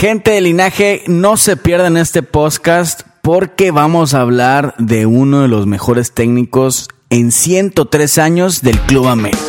[0.00, 5.48] Gente de linaje, no se pierdan este podcast porque vamos a hablar de uno de
[5.48, 9.42] los mejores técnicos en 103 años del Club América.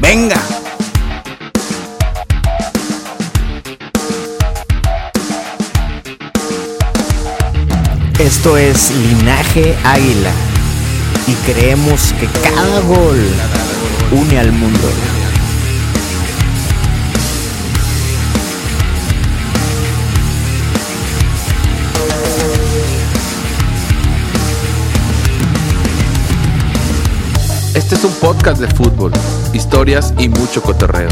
[0.00, 0.40] ¡Venga!
[8.20, 10.30] Esto es Linaje Águila
[11.26, 13.18] y creemos que cada gol
[14.12, 14.88] une al mundo.
[27.74, 29.12] Este es un podcast de fútbol,
[29.54, 31.08] historias y mucho cotorreo.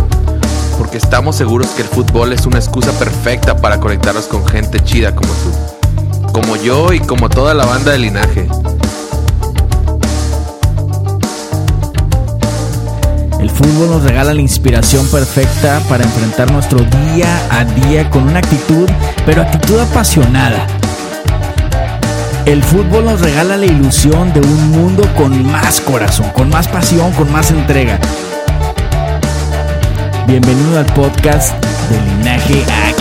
[0.76, 5.14] Porque estamos seguros que el fútbol es una excusa perfecta para conectarnos con gente chida
[5.14, 6.32] como tú.
[6.34, 8.46] Como yo y como toda la banda de linaje.
[13.40, 18.40] El fútbol nos regala la inspiración perfecta para enfrentar nuestro día a día con una
[18.40, 18.86] actitud,
[19.24, 20.66] pero actitud apasionada.
[22.46, 27.12] El fútbol nos regala la ilusión de un mundo con más corazón, con más pasión,
[27.12, 27.98] con más entrega.
[30.26, 31.52] Bienvenido al podcast
[31.90, 33.00] de Linaje Águila.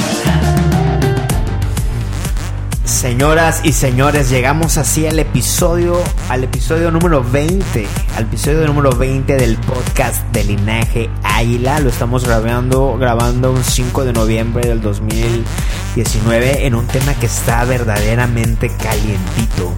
[2.84, 9.38] Señoras y señores, llegamos así al episodio, al episodio número 20, al episodio número 20
[9.38, 11.80] del podcast de Linaje Águila.
[11.80, 14.82] Lo estamos grabando, grabando un 5 de noviembre del
[15.96, 19.74] 2019 en un tema que está verdaderamente calientito.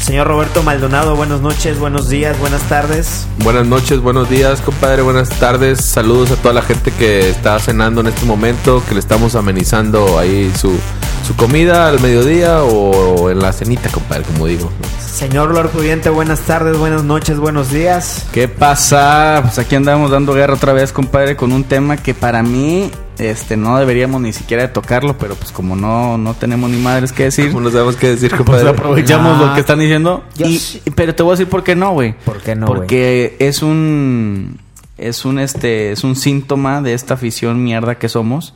[0.00, 3.26] Señor Roberto Maldonado, buenas noches, buenos días, buenas tardes.
[3.38, 5.84] Buenas noches, buenos días, compadre, buenas tardes.
[5.84, 10.18] Saludos a toda la gente que está cenando en este momento, que le estamos amenizando
[10.18, 10.76] ahí su,
[11.24, 14.70] su comida al mediodía o en la cenita, compadre, como digo.
[15.00, 18.26] Señor Lord Pudiente, buenas tardes, buenas noches, buenos días.
[18.32, 19.40] ¿Qué pasa?
[19.42, 23.56] Pues aquí andamos dando guerra otra vez, compadre, con un tema que para mí este
[23.56, 27.24] no deberíamos ni siquiera de tocarlo, pero pues como no no tenemos ni madres que
[27.24, 28.68] decir, ¿Cómo no sabemos qué decir, pues compadre?
[28.70, 29.46] aprovechamos No.
[29.46, 30.24] lo que están diciendo.
[30.38, 30.60] Y-
[30.96, 32.14] pero te voy a decir por qué no, güey.
[32.24, 32.80] ¿Por qué no, güey?
[32.80, 34.58] Porque es un
[34.98, 38.54] es un este es un síntoma de esta afición mierda que somos.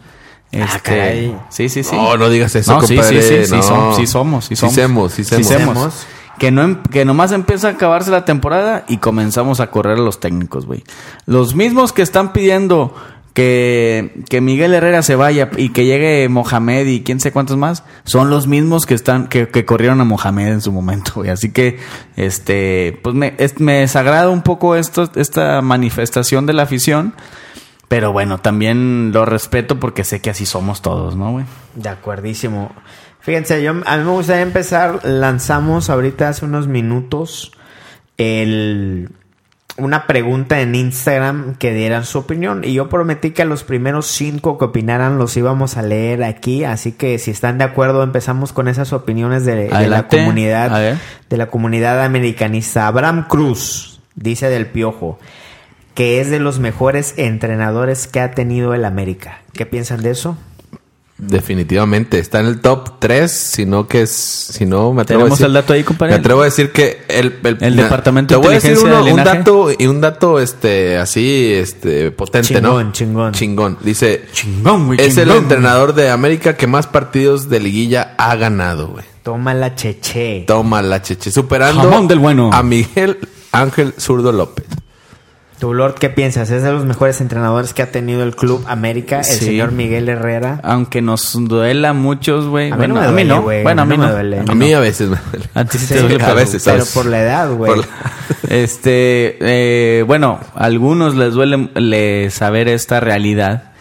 [0.52, 1.36] Este, Ah, caray.
[1.50, 1.94] sí, sí, sí.
[1.96, 3.22] No, no digas eso, No, sí, compadre.
[3.22, 3.62] sí, sí, sí, no.
[3.62, 4.74] som- sí somos, sí Sí somos.
[4.74, 5.46] semos, sí semos.
[5.46, 6.06] semos.
[6.38, 10.00] Que, no, em- que nomás empieza a acabarse la temporada y comenzamos a correr a
[10.02, 10.84] los técnicos, güey.
[11.26, 12.94] Los mismos que están pidiendo
[13.32, 17.84] que, que Miguel Herrera se vaya y que llegue Mohamed y quién sé cuántos más,
[18.04, 21.28] son los mismos que están, que, que corrieron a Mohamed en su momento, güey.
[21.30, 21.78] Así que,
[22.16, 27.14] este, pues me, es- me desagrada un poco esto, esta manifestación de la afición.
[27.88, 31.44] Pero bueno, también lo respeto porque sé que así somos todos, ¿no, güey?
[31.74, 32.72] De acuerdísimo.
[33.20, 35.00] Fíjense, yo, a mí me gustaría empezar.
[35.04, 37.52] Lanzamos ahorita hace unos minutos
[38.18, 39.10] el,
[39.76, 42.64] una pregunta en Instagram que dieran su opinión.
[42.64, 46.64] Y yo prometí que a los primeros cinco que opinaran los íbamos a leer aquí.
[46.64, 50.98] Así que si están de acuerdo, empezamos con esas opiniones de, de la comunidad.
[51.28, 52.88] De la comunidad americanista.
[52.88, 55.18] Abraham Cruz dice del Piojo
[55.96, 59.40] que es de los mejores entrenadores que ha tenido el América.
[59.52, 60.36] ¿Qué piensan de eso?
[61.18, 65.44] Definitivamente, está en el top 3, sino que es, si no me atrevo ¿Tenemos a
[65.44, 66.12] decir, el dato ahí, compadre?
[66.12, 69.04] Me atrevo a decir que el, El Departamento te de voy a decir Inteligencia uno-
[69.06, 72.92] de un dato y un dato este así este potente, Chingón, ¿no?
[72.92, 73.32] chingón.
[73.32, 73.78] Chingón.
[73.80, 78.88] Dice, Chingón, güey, es el entrenador de América que más partidos de liguilla ha ganado,
[78.88, 79.04] güey.
[79.22, 80.44] Toma la cheche.
[80.46, 82.50] Toma la cheche, superando Jamón del bueno.
[82.52, 83.16] a Miguel
[83.52, 84.66] Ángel Zurdo López.
[85.58, 86.50] ¿Tu Lord qué piensas?
[86.50, 89.44] ¿Es de los mejores entrenadores que ha tenido el Club América, el Sí.
[89.46, 90.60] señor Miguel Herrera?
[90.62, 92.70] Aunque nos duela a muchos, güey.
[92.70, 93.42] A mí no Bueno, me a mí no.
[93.42, 93.62] güey.
[93.62, 94.04] Bueno, a mí no.
[94.06, 94.42] me duele.
[94.46, 95.48] A mí a veces me duele.
[95.54, 96.92] A ti sí te duele, a pero- veces, Pero ¿sabes?
[96.94, 97.80] por la edad, güey.
[97.80, 97.86] La-
[98.50, 103.72] Este, eh, bueno, a algunos les duele le saber esta realidad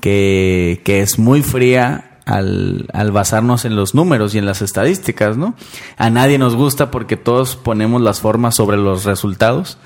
[0.00, 5.36] que, que es muy fría al, al basarnos en los números y en las estadísticas,
[5.36, 5.54] ¿no?
[5.98, 9.78] A nadie nos gusta porque todos ponemos las formas sobre los resultados.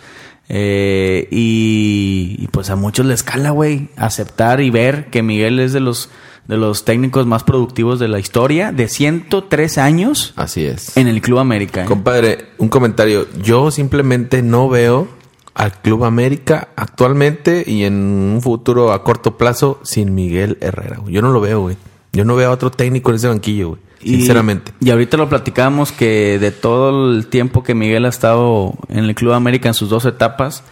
[0.48, 5.72] Eh, y, y pues a muchos les cala, güey, aceptar y ver que Miguel es
[5.72, 6.08] de los,
[6.46, 10.96] de los técnicos más productivos de la historia, de 103 años Así es.
[10.96, 11.82] en el Club América.
[11.82, 11.86] ¿eh?
[11.86, 13.26] Compadre, un comentario.
[13.42, 15.08] Yo simplemente no veo
[15.54, 21.00] al Club América actualmente y en un futuro a corto plazo sin Miguel Herrera.
[21.08, 21.76] Yo no lo veo, güey.
[22.12, 23.80] Yo no veo a otro técnico en ese banquillo, güey.
[24.02, 24.72] Y- Sinceramente.
[24.80, 29.14] Y ahorita lo platicábamos que de todo el tiempo que Miguel ha estado en el
[29.14, 30.62] Club América en sus dos etapas,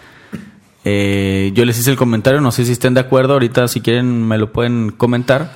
[0.84, 4.26] eh, yo les hice el comentario, no sé si estén de acuerdo, ahorita si quieren
[4.26, 5.52] me lo pueden comentar,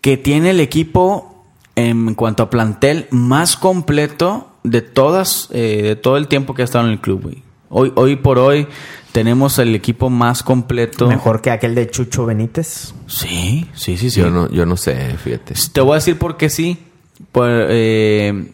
[0.00, 1.44] que tiene el equipo
[1.74, 6.64] en cuanto a plantel más completo de todas, eh, de todo el tiempo que ha
[6.64, 7.42] estado en el club, güey.
[7.70, 8.68] Hoy, hoy por hoy
[9.12, 11.08] tenemos el equipo más completo.
[11.08, 12.94] Mejor que aquel de Chucho Benítez.
[13.06, 14.20] Sí, sí, sí, sí.
[14.20, 15.54] Yo no, yo no sé, fíjate.
[15.72, 16.78] Te voy a decir por qué sí.
[17.32, 18.46] Por, eh,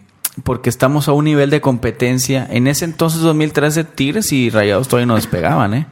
[0.44, 2.46] porque estamos a un nivel de competencia.
[2.50, 5.86] En ese entonces, 2013, Tigres y Rayados todavía no despegaban, ¿eh?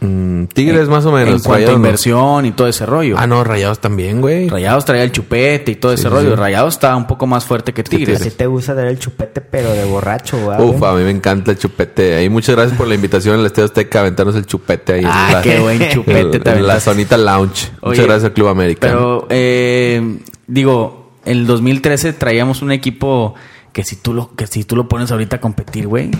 [0.00, 1.34] Mm, Tigres más o menos.
[1.34, 1.76] En cuanto a no.
[1.76, 3.14] inversión y todo ese rollo.
[3.16, 4.48] Ah, no, Rayados también, güey.
[4.48, 6.34] Rayados traía el chupete y todo ese rollo.
[6.34, 8.20] Rayados estaba un poco más fuerte que Tigres.
[8.20, 10.60] Así te gusta dar el chupete, pero de borracho, güey.
[10.60, 12.16] Uf, a mí me encanta el chupete.
[12.16, 15.26] Ahí muchas gracias por la invitación al Estadio Azteca a aventarnos el chupete ahí Ah,
[15.28, 16.80] en la, qué buen chupete en- te en la.
[16.80, 17.68] Sonita Lounge.
[17.82, 18.80] Oye, muchas gracias al Club América.
[18.88, 20.18] Pero, eh,
[20.48, 23.34] digo, el 2013 traíamos un equipo
[23.72, 26.10] que si tú lo, que si tú lo pones ahorita a competir, güey.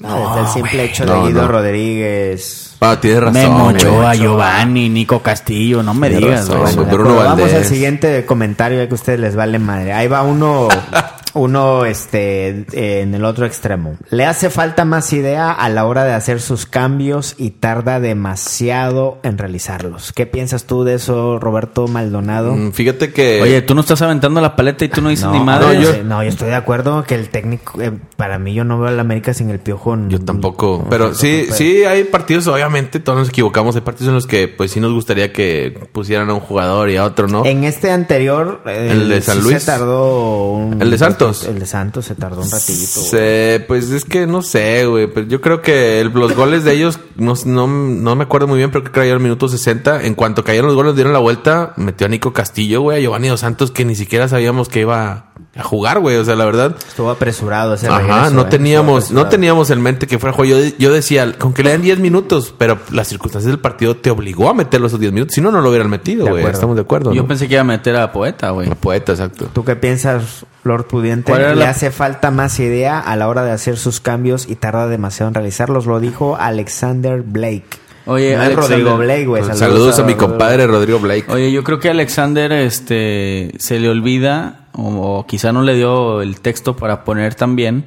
[0.00, 1.48] No, desde el simple hecho de No, Guido no.
[1.48, 2.76] Rodríguez.
[2.80, 3.42] Ah, tienes razón.
[3.42, 3.66] Memo.
[3.66, 8.86] Ochoa, Giovanni, Nico Castillo, no me Tienes digas, razón, Bruno Vamos al siguiente comentario ya
[8.86, 9.92] que a ustedes les vale madre.
[9.92, 10.68] Ahí va uno,
[11.34, 13.96] uno este, eh, en el otro extremo.
[14.10, 19.18] Le hace falta más idea a la hora de hacer sus cambios y tarda demasiado
[19.22, 20.12] en realizarlos.
[20.12, 22.54] ¿Qué piensas tú de eso, Roberto Maldonado?
[22.54, 23.40] Mm, Fíjate que.
[23.42, 25.74] Oye, tú no estás aventando la paleta y tú no dices No, ni madre.
[25.76, 28.78] no, yo- no, yo estoy de acuerdo que el técnico, eh, para mí yo no
[28.78, 29.96] veo al América sin el piojo.
[30.08, 30.80] Yo tampoco.
[30.84, 33.74] no, Pero sí, pero- sí hay partidos, obviamente, todos nos equivocamos.
[33.76, 36.96] Hay partidos en los que, pues sí nos gustaría que pusieran a un jugador y
[36.96, 37.44] a otro, ¿no?
[37.44, 39.58] En este anterior, eh, ¿El de San sí Luis?
[39.60, 41.44] se tardó un- ¿El de Santos?
[41.46, 42.72] El de Santos se tardó un ratito.
[43.00, 45.06] Se- pues es que no sé, güey.
[45.06, 48.58] Pero yo creo que el- los goles de ellos, no, no, no me acuerdo muy
[48.58, 50.02] bien, pero creo que cayeron al minuto 60.
[50.04, 53.28] En cuanto cayeron los goles, dieron la vuelta, metió a Nico Castillo, güey, a Giovanni
[53.28, 56.16] Dos Santos, que ni siquiera sabíamos que iba a jugar, güey.
[56.16, 56.76] O sea, la verdad.
[56.88, 60.56] Estuvo apresurado ese Ajá, regreso, no eh, teníamos, no teníamos en mente que fuera juego.
[60.56, 64.10] Yo, yo decía, con que le den 10 minutos, pero las circunstancias del partido te
[64.10, 65.34] obligó a meterlo esos 10 minutos.
[65.34, 66.44] Si no, no lo hubieran metido, güey.
[66.46, 67.12] Estamos de acuerdo.
[67.12, 67.28] Yo ¿no?
[67.28, 68.68] pensé que iba a meter a Poeta, güey.
[68.68, 69.48] La poeta, exacto.
[69.52, 71.30] ¿Tú qué piensas, Lord Pudiente?
[71.32, 74.48] ¿Cuál era Le la- hace falta más idea a la hora de hacer sus cambios
[74.48, 75.86] y tarda demasiado en realizarlos.
[75.86, 77.66] Lo dijo Alexander Blake.
[78.06, 79.42] Oye, No es Alexander- Rodrigo Blake, güey.
[79.44, 80.28] Pues Saludos, a, mi Rodrigo.
[80.30, 81.26] compadre Rodrigo Blake.
[81.30, 86.22] Oye, yo creo que a Alexander este, se le olvida, o, quizá no le dio
[86.22, 87.86] el texto para poner también,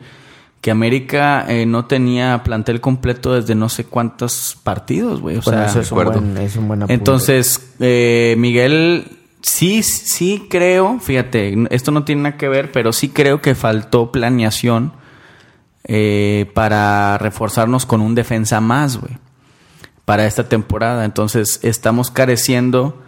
[0.62, 5.38] que América eh, no tenía plantel completo desde no sé cuántos partidos, güey.
[5.38, 6.94] O Bueno, sea, eso es un, buen, es un buen apunte.
[6.94, 13.10] Entonces, eh, Miguel, sí, sí creo, fíjate, esto no tiene nada que ver, pero sí
[13.10, 14.94] creo que faltó planeación
[15.84, 19.18] eh, para reforzarnos con un defensa más, güey,
[20.06, 21.04] para esta temporada.
[21.04, 23.03] Entonces, estamos careciendo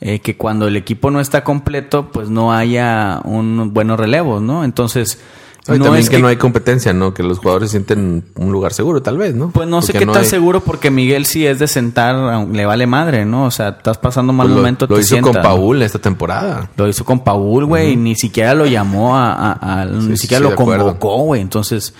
[0.00, 4.64] eh, que cuando el equipo no está completo, pues no haya un buenos relevos, ¿no?
[4.64, 5.20] Entonces,
[5.68, 7.12] No, y no también es que, que no hay competencia, ¿no?
[7.12, 9.50] Que los jugadores sienten un lugar seguro, tal vez, ¿no?
[9.50, 12.86] Pues no sé qué tan hay- seguro porque Miguel sí es de sentar, le vale
[12.86, 13.44] madre, ¿no?
[13.44, 15.42] O sea, estás pasando mal Pues lo, momento, lo te hizo con ¿no?
[15.42, 16.70] Paul esta temporada.
[16.76, 20.42] Lo hizo con Paul, güey, y ni siquiera lo llamó a, a- a- ni siquiera
[20.44, 21.42] sí, lo convocó, güey.
[21.42, 21.92] Entonces,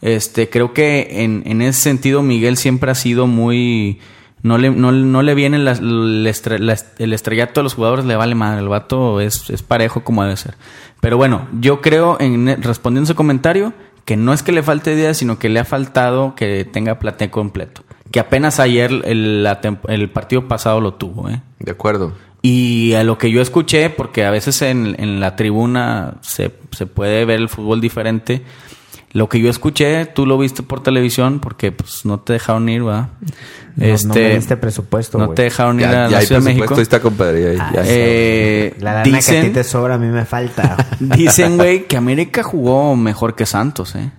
[0.00, 3.98] este, creo que en, en ese sentido Miguel siempre ha sido muy,
[4.42, 8.04] no le, no, no le viene la- la estre- la- el estrellato de los jugadores,
[8.04, 8.60] le vale madre.
[8.60, 10.54] El vato es, es parejo como debe ser.
[11.00, 13.72] Pero bueno, yo creo, en, respondiendo a ese comentario,
[14.04, 17.30] que no es que le falte idea, sino que le ha faltado que tenga plate
[17.30, 17.82] completo.
[18.10, 21.42] Que apenas ayer el, la el partido pasado lo tuvo, ¿eh?
[21.58, 22.14] De acuerdo.
[22.40, 26.86] Y a lo que yo escuché, porque a veces en, en la tribuna se, se
[26.86, 28.42] puede ver el fútbol diferente,
[29.18, 32.86] lo que yo escuché, tú lo viste por televisión, porque pues no te dejaron ir,
[32.86, 33.10] ¿va?
[33.76, 36.40] No, no me diste presupuesto, No te dejaron ir Ya, a ya la hay Ciudad
[36.40, 36.74] de México.
[36.74, 37.54] ahí está, compadre.
[37.56, 40.76] ya- ya- Eh, La lana que a ti dicen, te sobra, a mí me falta.
[41.00, 44.10] dicen, güey, que América jugó mejor que Santos, ¿eh?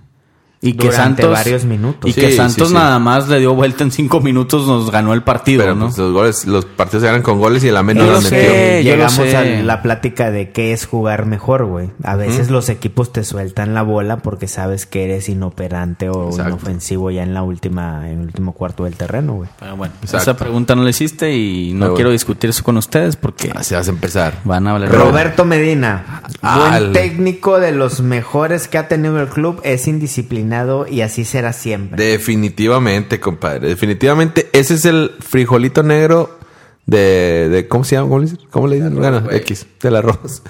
[0.62, 1.30] Y que Santos.
[1.30, 2.10] varios minutos.
[2.10, 2.74] Y Sí, que Santos sí.
[2.74, 5.86] nada más le dio vuelta en cinco minutos, nos ganó el partido, Pero ¿no?
[5.86, 8.24] pues, los goles, los partidos se ganan con goles y el América no lo los
[8.28, 8.36] sé.
[8.36, 8.90] metió.
[8.92, 9.36] Llegamos sé.
[9.38, 11.88] a la plática de qué es jugar mejor, güey.
[12.02, 16.50] A veces los equipos te sueltan la bola porque sabes que eres inoperante o Exacto.
[16.50, 19.48] inofensivo ya en la última, en el último cuarto del terreno, güey.
[19.58, 20.30] Pero bueno, Exacto.
[20.30, 22.12] esa pregunta no la hiciste y no Pero quiero bueno.
[22.12, 24.34] discutir eso con ustedes porque Así vas a empezar.
[24.44, 24.92] van a hablar.
[24.92, 30.49] Roberto Medina, Ah, buen técnico de los mejores que ha tenido el club, es indisciplinado
[30.88, 32.02] y así será siempre.
[32.04, 33.68] Definitivamente, compadre.
[33.68, 36.38] Definitivamente, ese es el frijolito negro
[36.86, 38.08] de, de ¿cómo se llama?
[38.08, 38.40] ¿Cómo le dicen?
[38.50, 38.94] ¿Cómo le dicen?
[38.96, 40.42] Bueno, X, del arroz.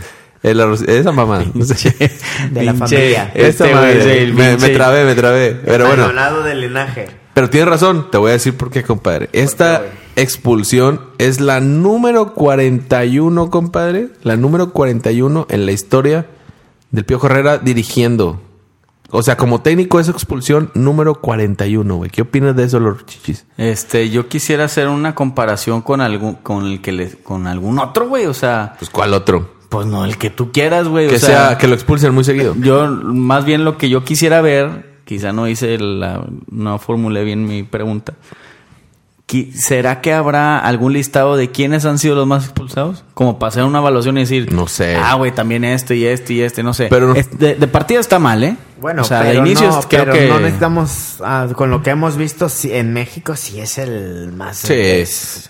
[0.42, 1.44] El arroz, esa mamá.
[1.52, 1.90] No sé.
[2.50, 3.30] De la Pinche- familia.
[3.34, 4.22] Esa Este madre.
[4.22, 5.50] el me, me trabé, me trabé.
[5.64, 6.04] Pero bueno.
[6.04, 7.08] Maldonado del linaje.
[7.34, 9.28] Pero tienes razón, te voy a decir por qué, compadre.
[9.32, 9.82] Esta
[10.16, 14.08] expulsión es la número 41, compadre.
[14.22, 16.26] La número 41 en la historia
[16.90, 18.40] del Piojo Herrera dirigiendo.
[19.12, 22.10] O sea, como técnico es expulsión número 41, güey.
[22.10, 23.44] ¿Qué opinas de eso, los chichis?
[23.56, 28.08] Este, yo quisiera hacer una comparación con algún, con el que le, con algún otro,
[28.08, 28.26] güey.
[28.26, 29.58] O sea, Pues, ¿cuál otro?
[29.68, 31.08] pues no, el que tú quieras, güey.
[31.08, 32.54] Que o sea, sea, que lo expulsen muy seguido.
[32.58, 37.46] yo, más bien lo que yo quisiera ver, quizá no hice la, no formulé bien
[37.46, 38.14] mi pregunta.
[39.54, 43.04] ¿Será que habrá algún listado de quiénes han sido los más expulsados?
[43.14, 44.96] Como para hacer una evaluación y decir, No sé.
[44.96, 46.86] Ah, güey, también este y este y este, no sé.
[46.90, 48.56] Pero- Es- de, de partida está mal, ¿eh?
[48.80, 51.82] Bueno, o sea, pero de inicio no, creo pero que no necesitamos, ah, con lo
[51.82, 54.56] que hemos visto en México, sí es el más...
[54.58, 54.72] Sí.
[54.74, 55.49] es-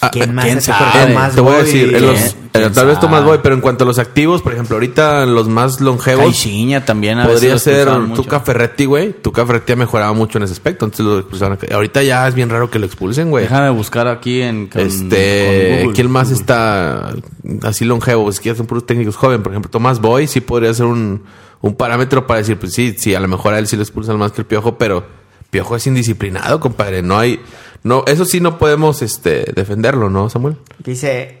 [0.00, 1.14] Ah, ¿Quién más ¿quién sabe?
[1.14, 3.24] más te voy a decir, en ¿quién- los- eh, tal vez Tomás?
[3.24, 7.18] Boy, pero en cuanto a los activos, por ejemplo, ahorita los más longevos Caixinha también
[7.18, 7.58] a veces podría lo
[8.06, 8.14] ser.
[8.14, 9.12] Tuca Ferretti, güey.
[9.14, 11.58] Tuca Ferretti ha mejorado mucho en ese aspecto, entonces lo expulsaron.
[11.72, 13.44] Ahorita ya es bien raro que lo expulsen, güey.
[13.44, 15.94] Déjame buscar aquí en con- Este, con Google.
[15.94, 17.14] ¿quién más está
[17.62, 18.28] así longevo?
[18.28, 19.42] Es que ya son puros técnicos jóvenes.
[19.42, 21.22] Por ejemplo, Tomás Boy sí podría ser un,
[21.62, 24.18] un parámetro para decir, pues sí, sí, a lo mejor a él sí lo expulsan
[24.18, 25.04] más que el Piojo, pero
[25.50, 27.02] Piojo es indisciplinado, compadre.
[27.02, 27.40] No hay,
[27.86, 30.56] no, eso sí no podemos, este, defenderlo, ¿no, Samuel?
[30.80, 31.38] Dice,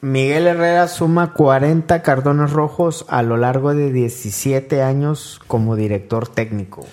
[0.00, 6.86] Miguel Herrera suma 40 cartones rojos a lo largo de 17 años como director técnico.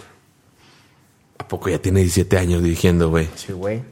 [1.38, 3.29] ¿A poco ya tiene 17 años dirigiendo, güey?
[3.36, 3.84] Sí, güey.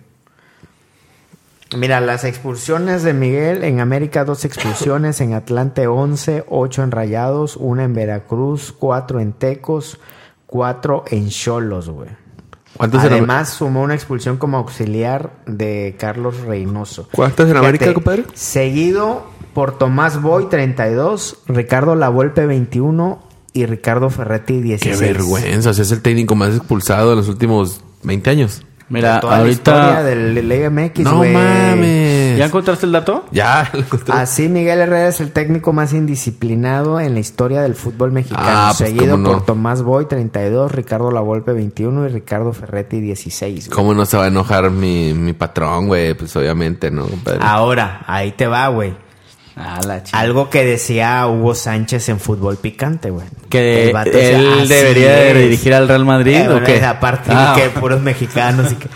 [1.77, 7.55] Mira, las expulsiones de Miguel en América, dos expulsiones, en Atlante 11, 8 en Rayados,
[7.55, 10.01] una en Veracruz, 4 en Tecos,
[10.47, 12.26] 4 en Cholos, güey.
[12.77, 17.09] ¿Cuántos en Además, sumó una expulsión como auxiliar de Carlos Reynoso.
[17.11, 18.25] ¿Cuántas en América, compadre?
[18.33, 24.99] Seguido por Tomás Boy, 32, Ricardo Lavolpe, 21 y Ricardo Ferretti, Qué 16.
[24.99, 25.71] vergüenza.
[25.71, 28.61] O sea, es el técnico más expulsado en los últimos 20 años.
[28.89, 31.33] Mira, Toda la historia ahorita del Liga MX, no güey.
[31.33, 32.37] mames.
[32.37, 33.25] ¿Ya encontraste el dato?
[33.31, 34.13] Ya, lo encontré.
[34.13, 38.73] Así Miguel Herrera es el técnico más indisciplinado en la historia del fútbol mexicano, Ah,
[38.77, 39.33] pues, seguido cómo no.
[39.33, 43.67] por Tomás Boy 32, Ricardo Lavolpe 21 y Ricardo Ferretti 16.
[43.69, 43.75] güey.
[43.75, 46.13] ¿Cómo no se va a enojar mi, mi patrón, güey?
[46.13, 47.39] Pues obviamente, ¿no, compadre?
[47.41, 48.95] Ahora, ahí te va, güey.
[49.57, 50.19] Ah, la chica.
[50.19, 53.25] Algo que decía Hugo Sánchez en Fútbol Picante, güey.
[53.49, 55.37] Que El vato decía, él "Así debería de es".
[55.37, 56.83] dirigir al Real Madrid, Eh, ¿o bueno, qué?
[56.83, 57.53] Aparte Ah.
[57.55, 58.71] que puros mexicanos.
[58.71, 58.89] y que-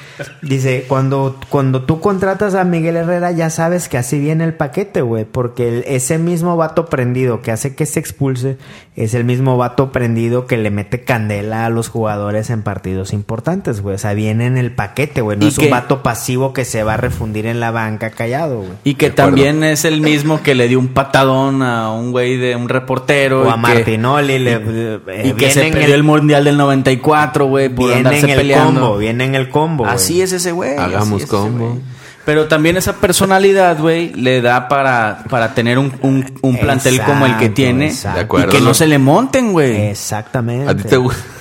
[0.43, 5.01] Dice, cuando, cuando tú contratas a Miguel Herrera ya sabes que así viene el paquete,
[5.01, 5.25] güey.
[5.25, 8.57] Porque el- ese mismo vato prendido que hace que se expulse
[8.95, 13.81] es el mismo vato prendido que le mete candela a los jugadores en partidos importantes,
[13.81, 13.95] güey.
[13.95, 15.37] O sea, viene en el paquete, güey.
[15.39, 18.57] No es que- un vato pasivo que se va a refundir en la banca callado,
[18.57, 18.69] güey.
[18.83, 22.55] Y que también es el mismo que le dio un patadón a un güey de
[22.55, 23.43] un reportero.
[23.43, 27.45] O y a que- Martinoli le, eh, Y que se perdió el, Mundial del 94,
[27.45, 28.81] güey, por viene andarse en el peleando.
[28.81, 29.85] combo, viene en el combo.
[29.85, 30.77] Así es ese güey.
[30.77, 31.79] Hagamos es combo.
[32.23, 37.25] Pero también esa personalidad, güey, le da para, para tener un, un, un plantel como
[37.25, 37.87] el que Exacto, tiene.
[37.87, 38.17] exacto.
[38.19, 38.73] De acuerdo, y que no ¿no?
[38.75, 39.87] se le monten, güey.
[39.89, 40.69] Exactamente.
[40.69, 41.21] ¿A ti te gusta?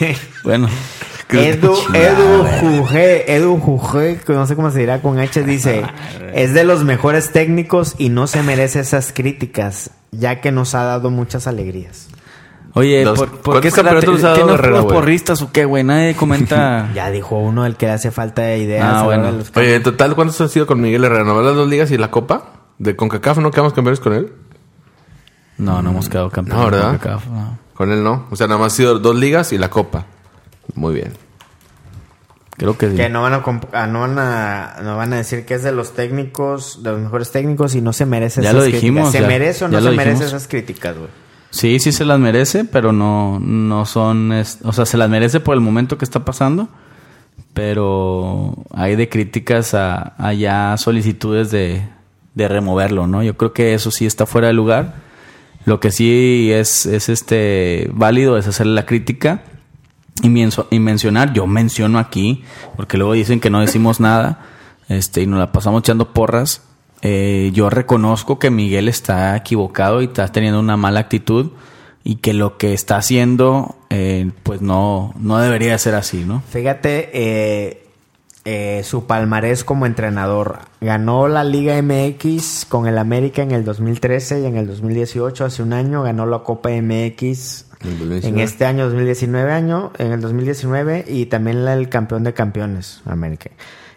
[0.44, 0.68] Bueno.
[1.32, 5.82] Edu, Edu Juge, Edu Juge, que no sé cómo se dirá con H, dice,
[6.34, 10.84] es de los mejores técnicos y no se merece esas críticas, ya que nos ha
[10.84, 12.08] dado muchas alegrías.
[12.74, 14.94] Oye, Los- ¿por, por ¿cuántos qué puros güey?
[14.94, 15.84] porristas o qué, güey?
[15.84, 16.90] Nadie comenta.
[16.94, 18.84] Ya dijo uno el que le hace falta de ideas.
[18.86, 19.38] Ah, ahora bueno.
[19.38, 21.24] los- Oye, en total, ¿cuántos han sido con Miguel Herrera?
[21.24, 22.44] ¿No las dos ligas y la copa?
[22.78, 24.32] ¿De CONCACAF no quedamos campeones con él?
[25.58, 26.64] No, no hemos quedado campeones.
[26.64, 26.92] No, ¿verdad?
[26.92, 27.58] de CONCACAF, no.
[27.74, 28.26] Con él no.
[28.30, 30.06] O sea, nada más ha sido dos ligas y la copa.
[30.74, 31.12] Muy bien.
[32.56, 32.96] Creo que sí.
[32.96, 35.72] Que no van a, ah, no van a no van a decir que es de
[35.72, 39.12] los técnicos, de los mejores técnicos y no se merece Ya esas lo dijimos, críticas.
[39.12, 39.26] ¿Se ya.
[39.26, 41.08] merece o no se merece esas críticas, güey?
[41.50, 44.32] Sí, sí se las merece, pero no, no son...
[44.32, 46.68] o sea, se las merece por el momento que está pasando,
[47.52, 51.82] pero hay de críticas a, a ya solicitudes de,
[52.34, 53.22] de removerlo, ¿no?
[53.22, 54.94] Yo creo que eso sí está fuera de lugar.
[55.66, 59.42] Lo que sí es, es este válido es hacerle la crítica
[60.22, 62.42] y, menso- y mencionar, yo menciono aquí,
[62.76, 64.40] porque luego dicen que no decimos nada,
[64.88, 66.62] este, y nos la pasamos echando porras.
[67.02, 71.50] Eh, yo reconozco que Miguel está equivocado y está teniendo una mala actitud
[72.04, 76.42] y que lo que está haciendo, eh, pues no, no debería ser así, ¿no?
[76.48, 77.81] Fíjate, eh,
[78.44, 80.58] eh, su palmarés como entrenador.
[80.80, 85.62] Ganó la Liga MX con el América en el 2013 y en el 2018, hace
[85.62, 88.42] un año, ganó la Copa MX En el en 2019.
[88.42, 93.50] este año 2019 año, en el 2019 y también la- el campeón de campeones América.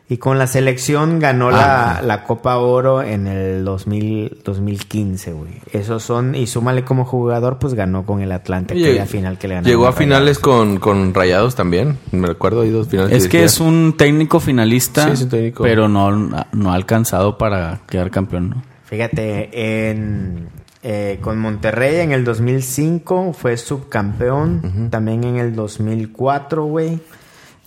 [0.07, 5.53] Y con la selección ganó la, la Copa Oro en el 2000, 2015, güey.
[5.73, 9.47] Esos son, y súmale como jugador, pues ganó con el Atlante, Llegó- aquella final que
[9.47, 9.67] le ganó.
[9.67, 11.97] Llegó a finales con, con Rayados también.
[12.11, 13.13] Me recuerdo, hay dos finales.
[13.23, 15.63] Es que es un técnico finalista, Sí, es un técnico.
[15.63, 18.63] pero no, no ha alcanzado para quedar campeón, ¿no?
[18.83, 20.49] Fíjate, en,
[20.83, 24.89] eh, con Monterrey en el 2005 fue subcampeón.
[24.91, 26.99] También en el 2004, güey.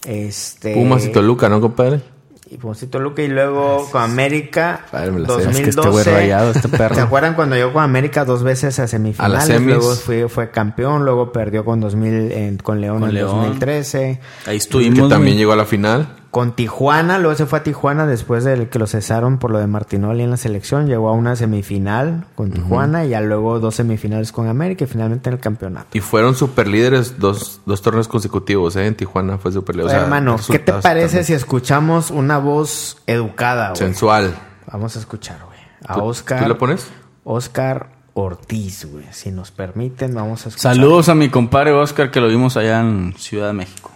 [0.06, 2.00] Este, Pumas y Toluca, ¿no, compadre?
[2.50, 3.22] Y Pumas y Toluca.
[3.22, 5.32] Y luego con América, Padre, me la sé.
[5.44, 5.50] 2012.
[5.50, 6.94] Es que este güey rayado, este perro.
[6.94, 9.34] ¿Se acuerdan cuando llegó con América dos veces a semifinales?
[9.34, 9.76] A las semis.
[9.76, 13.36] Luego fue, fue campeón, luego perdió con 2000 en- con León Con en León.
[13.36, 13.98] 2013.
[14.06, 14.18] Ahí
[14.52, 15.08] Que estuvimos.
[15.10, 15.38] también güey.
[15.38, 16.08] llegó a la final.
[16.30, 19.66] Con Tijuana, luego se fue a Tijuana después de que lo cesaron por lo de
[19.66, 20.86] Martinoli en la selección.
[20.86, 25.30] Llegó a una semifinal con Tijuana y ya luego dos semifinales con América y finalmente
[25.30, 25.86] en el campeonato.
[25.94, 28.86] Y fueron superlíderes dos, dos torneos consecutivos, ¿eh?
[28.86, 29.86] En Tijuana fue superlíder.
[29.86, 31.24] O sea, Hermano, ¿qué te parece también.
[31.24, 33.78] si escuchamos una voz educada, güey?
[33.78, 34.34] Sensual.
[34.70, 35.58] Vamos a escuchar, güey.
[35.86, 36.42] A ¿Tú- Oscar.
[36.42, 36.88] ¿Tú le pones?
[37.24, 39.06] Oscar Ortiz, güey.
[39.12, 40.74] Si nos permiten, vamos a escuchar.
[40.74, 43.90] Saludos a mi compadre Oscar, que lo vimos allá en Ciudad de México.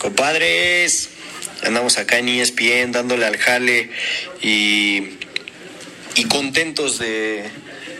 [0.00, 1.10] Compadres,
[1.66, 3.90] andamos acá en ESPN dándole al jale
[4.42, 5.02] y,
[6.14, 7.44] y contentos de,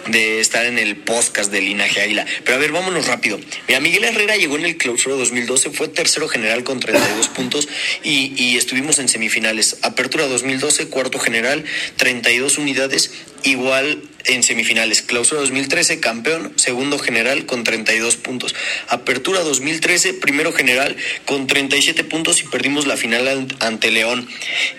[0.08, 2.26] de estar en el podcast de Linaje Águila.
[2.44, 3.38] Pero a ver, vámonos rápido.
[3.68, 7.68] Mira, Miguel Herrera llegó en el clausura 2012, fue tercero general con 32 puntos
[8.02, 9.78] y, y estuvimos en semifinales.
[9.82, 11.64] Apertura 2012, cuarto general,
[11.96, 15.02] 32 unidades, igual en semifinales.
[15.02, 18.54] Clausura 2013, campeón, segundo general con 32 puntos.
[18.88, 24.28] Apertura 2013, primero general con 37 puntos y perdimos la final an- ante León.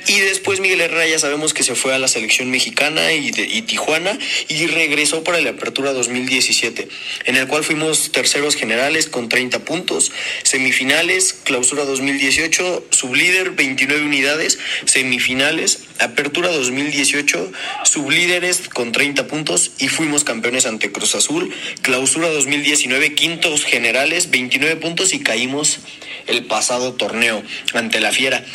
[0.07, 3.61] Y después Miguel Herrera ya sabemos que se fue a la selección mexicana y, y
[3.63, 6.87] Tijuana y regresó para la Apertura 2017,
[7.25, 10.11] en el cual fuimos terceros generales con 30 puntos,
[10.43, 17.51] semifinales, clausura 2018, sublíder 29 unidades, semifinales, Apertura 2018,
[17.83, 21.53] sublíderes con 30 puntos y fuimos campeones ante Cruz Azul.
[21.81, 25.79] Clausura 2019, quintos generales, 29 puntos y caímos
[26.27, 27.41] el pasado torneo
[27.73, 28.45] ante la Fiera.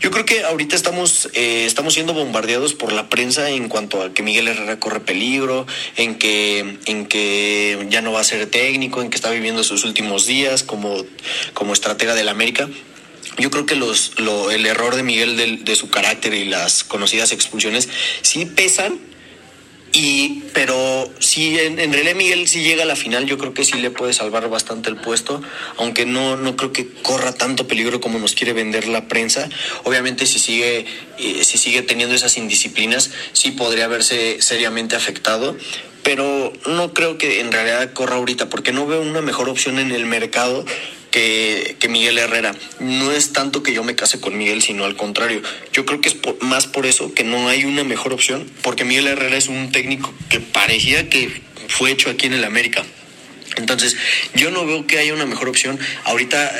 [0.00, 4.12] Yo creo que ahorita estamos, eh, estamos siendo bombardeados por la prensa en cuanto a
[4.12, 5.66] que Miguel Herrera corre peligro,
[5.96, 9.84] en que, en que ya no va a ser técnico, en que está viviendo sus
[9.84, 11.04] últimos días como,
[11.54, 12.68] como estratega del América.
[13.38, 17.32] Yo creo que los, lo- el error de Miguel de, su carácter y las conocidas
[17.32, 17.88] expulsiones
[18.22, 18.98] sí pesan,
[19.92, 23.78] y, pero si en, realidad Miguel si llega a la final, yo creo que sí
[23.78, 25.40] le puede salvar bastante el puesto,
[25.78, 29.48] aunque no, no creo que corra tanto peligro como nos quiere vender la prensa.
[29.84, 30.84] Obviamente si sigue,
[31.18, 35.56] eh, si sigue teniendo esas indisciplinas, sí podría verse seriamente afectado.
[36.02, 39.90] Pero no creo que en realidad corra ahorita, porque no veo una mejor opción en
[39.90, 40.64] el mercado
[41.16, 42.54] que, que Miguel Herrera.
[42.78, 45.40] No es tanto que yo me case con Miguel, sino al contrario.
[45.72, 48.84] Yo creo que es por- más por eso que no hay una mejor opción, porque
[48.84, 52.84] Miguel Herrera es un técnico que parecía que fue hecho aquí en el América.
[53.56, 53.96] Entonces,
[54.34, 55.78] yo no veo que haya una mejor opción.
[56.04, 56.52] Ahorita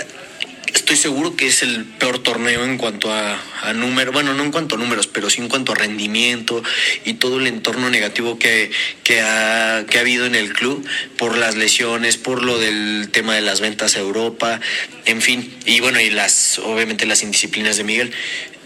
[0.77, 4.53] estoy seguro que es el peor torneo en cuanto a, a número, bueno, no en
[4.53, 6.63] cuanto a números, pero sí en cuanto a rendimiento
[7.05, 8.71] y todo el entorno negativo que,
[9.03, 10.87] que, ha, que ha habido en el club
[11.17, 14.61] por las lesiones, por lo del tema de las ventas a Europa,
[15.07, 18.13] en fin, y bueno, y las, obviamente las indisciplinas de Miguel.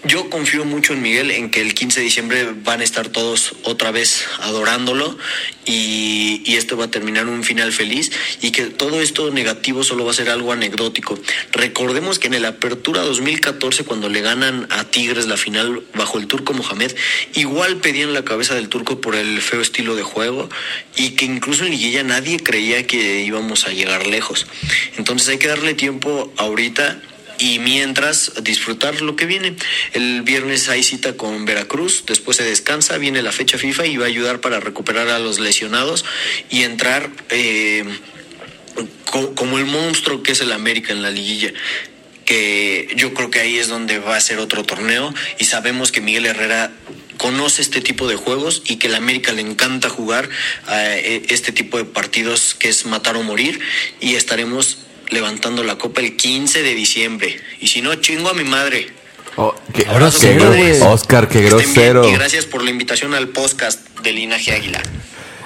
[0.05, 3.55] Yo confío mucho en Miguel, en que el 15 de diciembre van a estar todos
[3.65, 5.19] otra vez adorándolo
[5.67, 8.11] y, y esto va a terminar un final feliz
[8.41, 11.19] y que todo esto negativo solo va a ser algo anecdótico.
[11.53, 16.27] Recordemos que en el Apertura 2014, cuando le ganan a Tigres la final bajo el
[16.27, 16.97] turco Mohamed,
[17.35, 20.49] igual pedían la cabeza del turco por el feo estilo de juego
[20.97, 24.47] y que incluso en Liguilla nadie creía que íbamos a llegar lejos.
[24.97, 27.03] Entonces hay que darle tiempo ahorita
[27.41, 29.57] y mientras disfrutar lo que viene.
[29.93, 34.05] El viernes hay cita con Veracruz, después se descansa, viene la fecha FIFA y va
[34.05, 36.05] a ayudar para recuperar a los lesionados
[36.51, 37.85] y entrar eh,
[39.11, 41.53] co- como el monstruo que es el América en la liguilla
[42.25, 46.01] que yo creo que ahí es donde va a ser otro torneo y sabemos que
[46.01, 46.71] Miguel Herrera
[47.17, 50.29] conoce este tipo de juegos y que el América le encanta jugar
[50.71, 53.59] eh, este tipo de partidos que es matar o morir
[54.01, 54.79] y estaremos
[55.11, 58.89] levantando la copa el 15 de diciembre y si no chingo a mi madre
[59.37, 60.81] Oh, qué qué compadres.
[60.81, 62.09] gro- Oscar, qué Que estén bien grosero.
[62.09, 64.83] y gracias por la invitación al podcast de Linaje Águila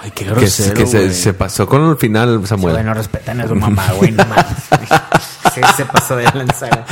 [0.02, 1.14] Ay, qué Que, grosero, que se, güey.
[1.14, 2.74] se pasó con el final, Samuel.
[2.74, 4.24] Bueno, respetan a su mamá, güey, no
[5.76, 6.66] se pasó de lanza.
[6.68, 6.82] güey.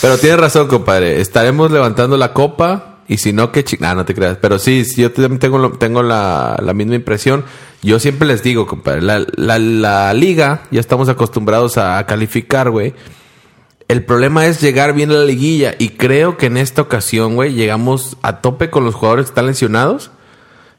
[0.00, 1.20] Pero tienes razón, compadre.
[1.20, 2.89] Estaremos levantando la copa.
[3.10, 4.36] Y si no, que chingada, no te creas.
[4.40, 7.42] Pero sí, yo tengo, tengo la, la misma impresión.
[7.82, 12.94] Yo siempre les digo, compadre, la, la, la liga, ya estamos acostumbrados a, calificar, güey.
[13.88, 15.74] El problema es llegar bien a la liguilla.
[15.76, 19.46] Y creo que en esta ocasión, güey, llegamos a tope con los jugadores que están
[19.46, 20.12] lesionados.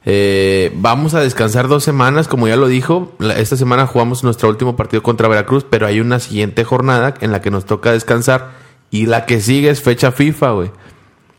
[0.05, 3.11] Eh, vamos a descansar dos semanas, como ya lo dijo.
[3.35, 7.41] Esta semana jugamos nuestro último partido contra Veracruz, pero hay una siguiente jornada en la
[7.41, 8.51] que nos toca descansar.
[8.89, 10.71] Y la que sigue es fecha FIFA, güey.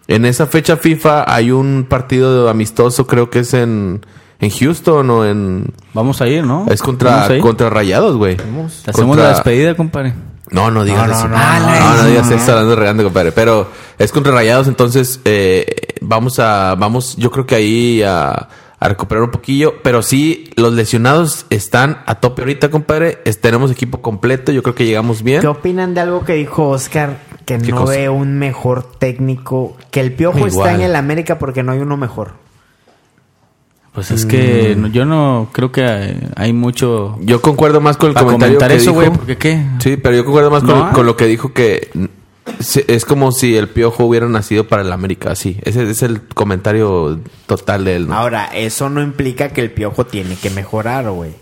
[0.09, 4.05] En esa fecha FIFA hay un partido amistoso, creo que es en,
[4.41, 5.67] en Houston o en...
[5.95, 6.67] Vamos a ir, ¿no?
[6.69, 8.35] Es contra, contra Rayados, güey.
[8.35, 10.15] Hacemos Contra- la despedida, compadre.
[10.51, 11.29] no, no digas No, no, eso.
[11.29, 12.37] no, no, no, no, no, digas no.
[12.37, 13.33] eso, hablando regando, compadre.
[13.33, 15.67] Pero es contra Rayados, entonces eh,
[16.01, 18.49] vamos a, vamos, yo creo que ahí a,
[18.81, 19.75] a recuperar un poquillo.
[19.85, 23.21] Pero sí, los lesionados están a tope ahorita, compadre.
[23.25, 25.41] Es- tenemos equipo completo, yo creo que llegamos bien.
[25.41, 27.17] ¿Qué opinan de algo que dijo Oscar?
[27.45, 27.93] Que ¿Qué no cosa?
[27.93, 29.77] ve un mejor técnico.
[29.91, 30.51] Que el piojo Igual.
[30.51, 32.33] está en el América porque no hay uno mejor.
[33.93, 34.81] Pues es que Mm.
[34.81, 38.71] no- yo no creo que hay, hay mucho Yo concuerdo más con el comentario comentar
[38.71, 39.63] que eso, güey, porque qué.
[39.81, 40.93] Sí, pero yo concuerdo más con, No.
[40.93, 41.91] con lo que dijo que
[42.59, 45.59] se- es como si el piojo hubiera nacido para el América, sí.
[45.65, 48.15] Ese es el comentario total de él, ¿no?
[48.15, 51.33] Ahora, eso no implica que el piojo tiene que mejorar, güey.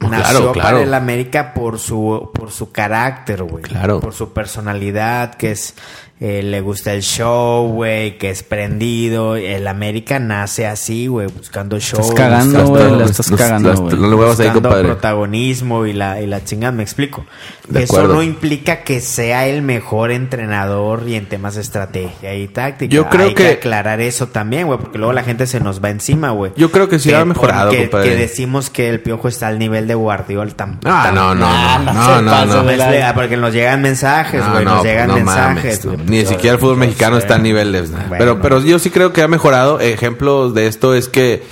[0.00, 0.68] No, Nació claro, claro.
[0.68, 3.64] para el América por su, por su carácter, güey.
[3.64, 4.00] Claro.
[4.00, 5.74] Por su personalidad, que es,
[6.20, 9.36] eh, le gusta el show, güey, que es prendido.
[9.36, 12.00] El América nace así, güey, buscando show.
[12.00, 13.96] Estás cagando, buscando- güey, la estás Los- cagando, las- güey.
[13.96, 14.88] No le huevos ahí, buscando compadre.
[14.88, 17.24] protagonismo y la, y la chingada, me explico.
[17.68, 18.14] De Eso acuerdo.
[18.14, 22.90] no implica que sea el mejor entrenador y en temas de estrategia y táctica.
[22.92, 25.82] Yo creo Hay que, que- aclarar eso también, güey, porque luego la gente se nos
[25.84, 26.52] va encima, güey.
[26.56, 28.10] Yo creo que sí ha mejorado, porque- compadre.
[28.10, 30.50] Que decimos que el piojo está al nivel de Guardiola.
[30.56, 31.46] Tam, Ah, no, no,
[31.78, 32.62] no, no, no, pasa, no.
[32.64, 35.84] me explica, Porque nos llegan mensajes, No, güey, no, nos llegan no mensajes.
[35.84, 36.07] mames, güey.
[36.08, 37.22] Ni siquiera el fútbol mexicano sé.
[37.22, 37.90] está a niveles.
[37.90, 37.98] ¿no?
[37.98, 38.16] Bueno.
[38.18, 39.80] pero, pero yo sí creo que ha mejorado.
[39.80, 41.42] Ejemplos de esto es que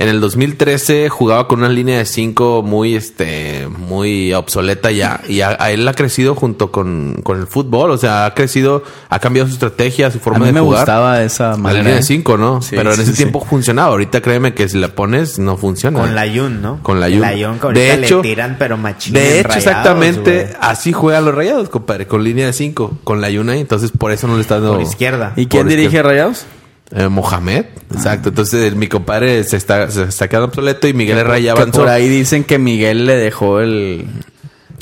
[0.00, 5.20] en el 2013 jugaba con una línea de 5 muy, este, muy obsoleta ya.
[5.28, 7.90] Y a, a él ha crecido junto con, con el fútbol.
[7.90, 10.80] O sea, ha crecido, ha cambiado su estrategia, su A forma mí de me jugar.
[10.80, 11.82] gustaba esa La manera.
[11.82, 12.04] línea de ¿eh?
[12.04, 12.62] 5, ¿no?
[12.62, 13.16] Sí, pero en ese sí.
[13.18, 13.90] tiempo funcionaba.
[13.90, 16.00] Ahorita créeme que si la pones, no funciona.
[16.00, 16.82] Con la Yun, ¿no?
[16.82, 17.20] Con la Jun.
[17.20, 19.12] La que ahorita De hecho- le tiran, pero machín.
[19.12, 20.56] De hecho, Rayados, exactamente güey.
[20.62, 24.26] así juegan los rayados, compadre, con línea de 5, con la Yuna, entonces por eso
[24.26, 24.72] no le está dando.
[24.72, 25.34] Por izquierda.
[25.36, 26.08] ¿Y quién Por dirige izquierda.
[26.10, 26.46] Rayados?
[26.92, 28.30] Eh, Mohamed, exacto.
[28.30, 31.80] Entonces mi compadre se está, se está quedando obsoleto y Miguel Herrera avanzó.
[31.80, 34.06] por ahí dicen que Miguel le dejó el,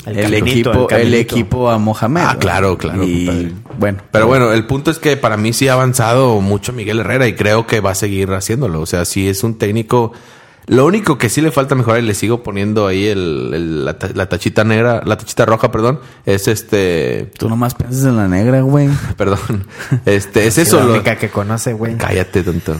[0.07, 2.21] El el, caminito, equipo, el equipo a Mohamed.
[2.25, 3.99] Ah, claro, claro, Y bueno.
[4.11, 7.35] Pero bueno, el punto es que para mí sí ha avanzado mucho Miguel Herrera y
[7.35, 8.81] creo que va a seguir haciéndolo.
[8.81, 10.11] O sea, sí es un técnico.
[10.69, 13.97] Lo único que sí le falta mejorar y le sigo poniendo ahí el, el- la,
[13.99, 18.27] ta- la tachita negra, la tachita roja, perdón, es este, Tú nomás piensas en la
[18.27, 18.87] negra, güey.
[19.17, 19.65] perdón,
[20.05, 20.77] este, es Es eso.
[20.79, 21.97] la Lo, única que conoce, güey.
[21.97, 22.77] cállate, tonto.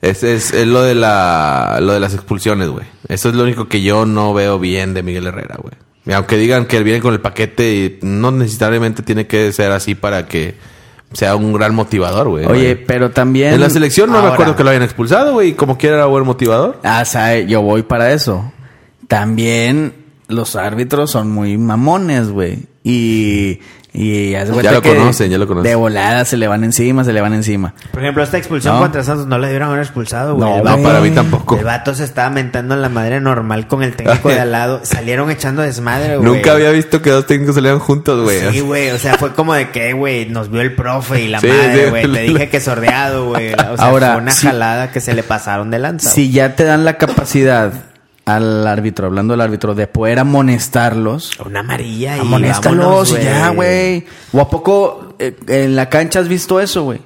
[0.00, 2.86] Es, es, es lo de la, lo de las expulsiones, güey.
[3.08, 5.74] Eso es lo único que yo no veo bien de Miguel Herrera, güey.
[6.14, 9.94] Aunque digan que él viene con el paquete y no necesariamente tiene que ser así
[9.94, 10.54] para que
[11.14, 12.44] sea un gran motivador, güey.
[12.44, 13.54] Oye, pero también...
[13.54, 15.54] En la selección no me acuerdo que lo hayan expulsado, güey.
[15.54, 16.80] Como quiera era buen motivador.
[16.82, 18.52] Ah, sea, yo voy para eso.
[19.08, 19.94] También
[20.28, 22.58] los árbitros son muy mamones, güey.
[22.82, 23.60] Y,
[23.96, 25.70] y cuenta lo que conocen, ya lo conocen.
[25.70, 27.74] De volada se le van encima, se le van encima.
[27.92, 28.80] Por ejemplo, esta expulsión No.
[28.80, 30.50] contra Santos no le dieron haber expulsado, güey.
[30.50, 31.56] No, El No, vato- para mí tampoco.
[31.56, 34.80] El vato se estaba mentando en la madre normal con el técnico de al lado.
[34.82, 36.28] Salieron echando desmadre, güey.
[36.28, 38.40] Nunca había visto que dos técnicos salieran juntos, güey.
[38.52, 41.38] Sí, güey, o sea, fue como de que, güey, nos vio el profe y la
[41.38, 41.90] Sí, madre, sí.
[41.90, 42.12] güey.
[42.12, 43.52] Te dije que sordeado, güey.
[43.54, 44.44] O sea, Ahora, fue una sí.
[44.48, 46.10] jalada que se le pasaron de lanza.
[46.10, 47.72] Si ya te dan la capacidad
[48.24, 51.38] al árbitro, hablando del árbitro, de poder amonestarlos.
[51.44, 54.06] Una amarilla y amonéstalos y ya, güey.
[54.32, 57.00] ¿O a poco eh, en la cancha has visto eso, güey?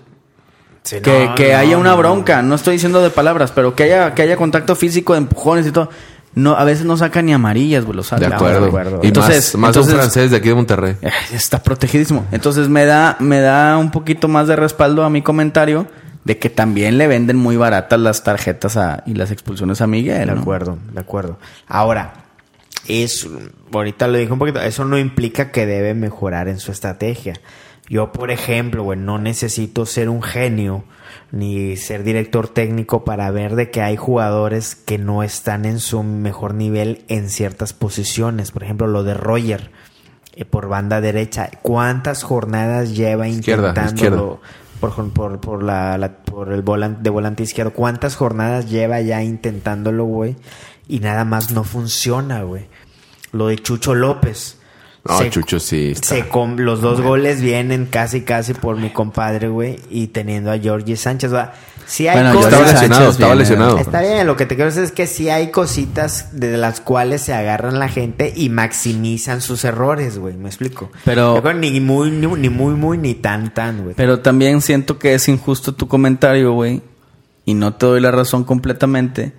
[0.85, 1.97] Sí, que no, que no, haya una no.
[1.99, 5.67] bronca, no estoy diciendo de palabras, pero que haya, que haya contacto físico, de empujones
[5.67, 5.91] y todo.
[6.35, 8.33] No, a veces no sacan ni amarillas, güey, De árbitros.
[8.35, 8.61] acuerdo.
[8.61, 9.01] de acuerdo.
[9.03, 10.97] Y Entonces- más, más entonces- un francés de aquí de Monterrey.
[11.03, 12.27] Eh, Está protegidísimo.
[12.31, 15.87] Entonces me da, me da un poquito más de respaldo a mi comentario
[16.25, 20.29] de que también le venden muy baratas las tarjetas a- y las expulsiones a Miguel.
[20.29, 20.41] De ¿no?
[20.41, 21.39] acuerdo, de acuerdo.
[21.67, 22.13] Ahora,
[22.87, 23.27] es,
[23.73, 27.35] ahorita lo dije un poquito, eso no implica que debe mejorar en su estrategia.
[27.89, 30.85] Yo, por ejemplo, güey, no necesito ser un genio
[31.33, 36.03] ni ser director técnico para ver de que hay jugadores que no están en su
[36.03, 38.51] mejor nivel en ciertas posiciones.
[38.51, 39.71] Por ejemplo, lo de Roger
[40.35, 41.51] eh, por banda derecha.
[41.63, 44.41] ¿Cuántas jornadas lleva Izquierda, intentándolo?
[44.81, 47.73] Por, por, por, la, la- por el volante, de volante izquierdo.
[47.73, 50.37] ¿Cuántas jornadas lleva ya intentándolo, güey?
[50.89, 52.67] Y nada más no funciona, güey.
[53.33, 54.59] Lo de Chucho López.
[55.05, 56.09] No, Se- Chucho sí está.
[56.09, 59.81] se com- los dos goles vienen casi, casi por mi compadre, güey.
[59.91, 61.33] Y teniendo a Georgie Sánchez.
[61.35, 61.53] va.
[61.89, 62.53] Sí hay Bueno, cosas.
[62.53, 63.79] Estaba lesionado, estaba lesionado.
[63.79, 67.23] Está bien, lo que te quiero decir es que sí hay cositas de las cuales
[67.23, 70.37] se agarran la gente y maximizan sus errores, güey.
[70.37, 70.91] ¿Me explico?
[71.07, 73.95] Pero- ni muy, ni, ni muy, muy, ni tan, tan, güey.
[73.97, 76.83] Pero también siento que es injusto tu comentario, güey.
[77.47, 79.33] Y no te doy la razón completamente.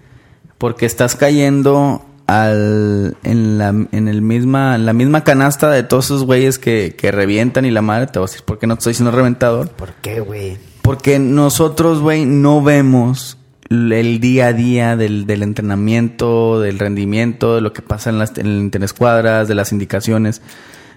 [0.57, 6.05] Porque estás cayendo al, en, la, en el misma, en la misma canasta de todos
[6.05, 8.07] esos güeyes que, que revientan y la madre.
[8.07, 9.69] Te voy a decir por qué no estoy siendo reventador.
[9.69, 10.57] ¿Por qué, güey?
[10.89, 13.37] Porque nosotros, güey, no vemos
[13.69, 18.47] el día a día del, entrenamiento, del rendimiento, de lo que pasa en las en
[18.57, 20.41] interescuadras, de las indicaciones.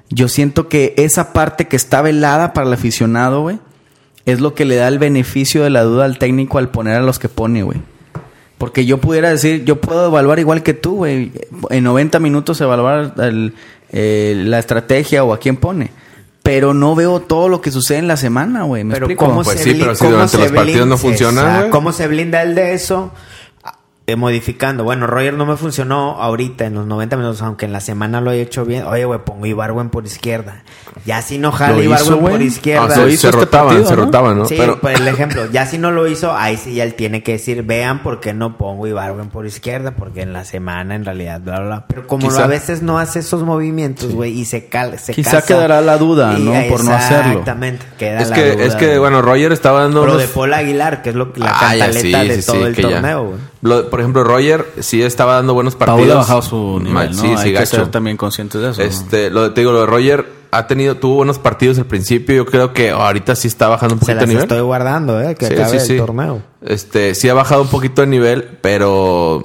[0.09, 3.59] Yo siento que esa parte que está velada para el aficionado, güey,
[4.25, 7.03] es lo que le da el beneficio de la duda al técnico al poner a
[7.03, 7.83] los que pone, güey.
[8.57, 11.33] Porque yo pudiera decir, yo puedo evaluar igual que tú, güey.
[11.69, 13.13] En 90 minutos evaluar
[13.93, 15.91] eh, la estrategia o a quién pone.
[16.43, 18.83] Pero no veo todo lo que sucede en la semana, güey.
[18.85, 19.27] ¿Me Pero explico?
[19.27, 21.71] ¿cómo Pues se sí, pero si durante los partidos no funciona, Exacto.
[21.71, 23.13] ¿Cómo se blinda el de eso?
[24.05, 24.83] Eh, modificando.
[24.83, 28.33] Bueno, Roger no me funcionó ahorita en los 90 minutos, aunque en la semana lo
[28.33, 28.83] he hecho bien.
[28.85, 30.65] Oye, güey, pongo Ibarwen por izquierda.
[31.07, 32.87] Ya si no jala Lo Ibarwen por izquierda.
[32.91, 34.05] Ah, se, Lo hizo se este rotaban, partido, se ¿no?
[34.05, 34.45] rotaban, ¿no?
[34.47, 37.23] Sí, Pero por el ejemplo, ya si no lo hizo, ahí sí ya él tiene
[37.23, 41.05] que decir, vean por qué no pongo Ibarwen por izquierda, porque en la semana en
[41.05, 41.87] realidad, bla, bla, bla.
[41.87, 45.31] Pero como Quizá- a veces no hace esos movimientos, güey, y se, cal, se Quizá
[45.43, 45.47] casa.
[45.47, 46.53] quedará la duda, ¿no?
[46.69, 47.31] Por no hacerlo.
[47.35, 50.29] Exactamente, queda es la que, duda, es que bueno, Roger estaba dando Pero unos- de
[50.35, 52.77] Paul Aguilar, que es lo, la Ah, ya, cantaleta sí, de sí, todo sí, el
[52.77, 53.39] torneo, güey.
[53.93, 56.01] Lo- por ejemplo, Roger sí estaba dando buenos partidos.
[56.01, 57.13] Paul ha bajado su nivel, Ma- ¿no?
[57.13, 57.77] Sí, Hay sí, que gacho.
[57.77, 58.81] ser también conscientes de eso.
[58.81, 58.87] ¿no?
[58.89, 62.35] Este, lo de- te digo, lo de Roger ha tenido, tuvo buenos partidos al principio.
[62.37, 64.43] Yo creo que ahorita sí está bajando un Se poquito las de nivel.
[64.45, 66.43] estoy guardando, eh, que Sí, acabe sí, el torneo.
[66.63, 69.43] Este, sí ha bajado un poquito de nivel, pero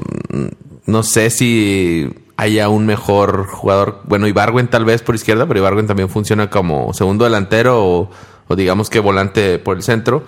[0.85, 4.01] no sé si haya un mejor jugador.
[4.05, 8.09] Bueno, Ibargüen tal vez por izquierda, pero Ibargüen también funciona como segundo delantero o,
[8.47, 10.23] o digamos que volante por el centro.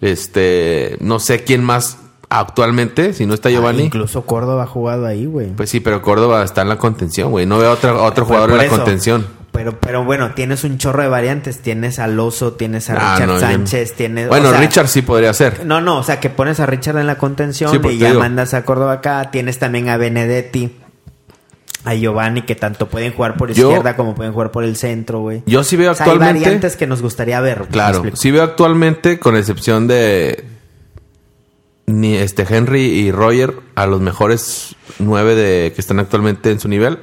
[0.00, 1.98] Este, no sé quién más
[2.30, 3.82] actualmente, si no está Giovanni.
[3.82, 5.48] Ah, incluso Córdoba ha jugado ahí, güey.
[5.48, 7.44] Pues sí, pero Córdoba está en la contención, güey.
[7.44, 8.76] No veo otra, otro jugador Por en la eso.
[8.76, 9.26] contención.
[9.52, 11.58] Pero, pero bueno, tienes un chorro de variantes.
[11.58, 14.28] Tienes a Loso, tienes a Ah, Richard no, yo- Sánchez, tienes...
[14.28, 15.66] Bueno, o sea, Richard sí podría ser.
[15.66, 18.20] No, no, o sea, que pones a Richard en la contención Sí, y ya digo.
[18.20, 19.30] mandas a Córdoba acá.
[19.32, 20.76] Tienes también a Benedetti,
[21.84, 25.18] a Giovanni, que tanto pueden jugar por Yo- izquierda como pueden jugar por el centro,
[25.18, 25.42] güey.
[25.46, 26.42] Yo sí veo O sea, hay actualmente.
[26.44, 27.62] variantes que nos gustaría ver.
[27.62, 30.44] ¿me Claro, sí veo actualmente, con excepción de
[31.90, 36.68] ni este Henry y Roger, a los mejores nueve de que están actualmente en su
[36.68, 36.98] nivel.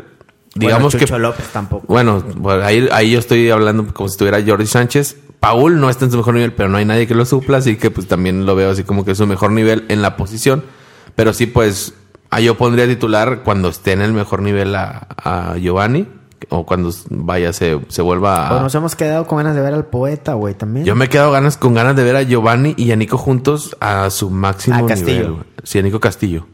[0.55, 1.85] Digamos bueno, Chucho que López tampoco.
[1.87, 5.17] bueno, bueno, ahí, ahí yo estoy hablando como si estuviera Jordi Sánchez.
[5.39, 7.75] Paul no está en su mejor nivel, pero no hay nadie que lo supla, así
[7.75, 10.63] que pues también lo veo así como que es su mejor nivel en la posición.
[11.15, 11.93] Pero sí, pues,
[12.31, 16.07] ahí yo pondría titular cuando esté en el mejor nivel a, a Giovanni,
[16.49, 18.61] o cuando vaya, se, se vuelva O a...
[18.61, 20.85] nos hemos quedado con ganas de ver al poeta, güey, también.
[20.85, 23.75] Yo me he quedado ganas, con ganas de ver a Giovanni y a Nico juntos
[23.79, 25.29] a su máximo A Castillo.
[25.29, 25.43] nivel.
[25.63, 26.45] Sí, a Nico Castillo.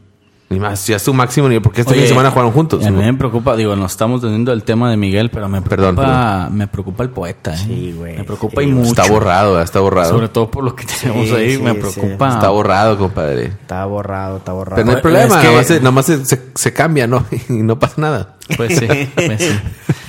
[0.54, 2.84] Ni más, ya a su máximo nivel, porque este Oye, fin de semana jugaron juntos.
[2.86, 5.96] A mí me preocupa, digo, nos estamos teniendo el tema de Miguel, pero me Perdón,
[5.96, 6.56] preocupa, perdón.
[6.58, 7.54] me preocupa el poeta.
[7.54, 7.58] ¿eh?
[7.58, 8.16] Sí, güey.
[8.18, 8.88] Me preocupa Sí, y mucho.
[8.90, 10.10] Está borrado, está borrado.
[10.10, 11.78] Sobre todo por lo que tenemos Sí, ahí, sí, me sí.
[11.80, 12.28] preocupa.
[12.34, 13.46] Está borrado, compadre.
[13.46, 14.76] Está borrado, está borrado.
[14.76, 17.06] Pero no hay problema, es que- nada más, se, nada más se, se- se cambia,
[17.06, 17.24] ¿no?
[17.48, 18.34] Y no pasa nada.
[18.56, 19.48] Pues sí, pues sí.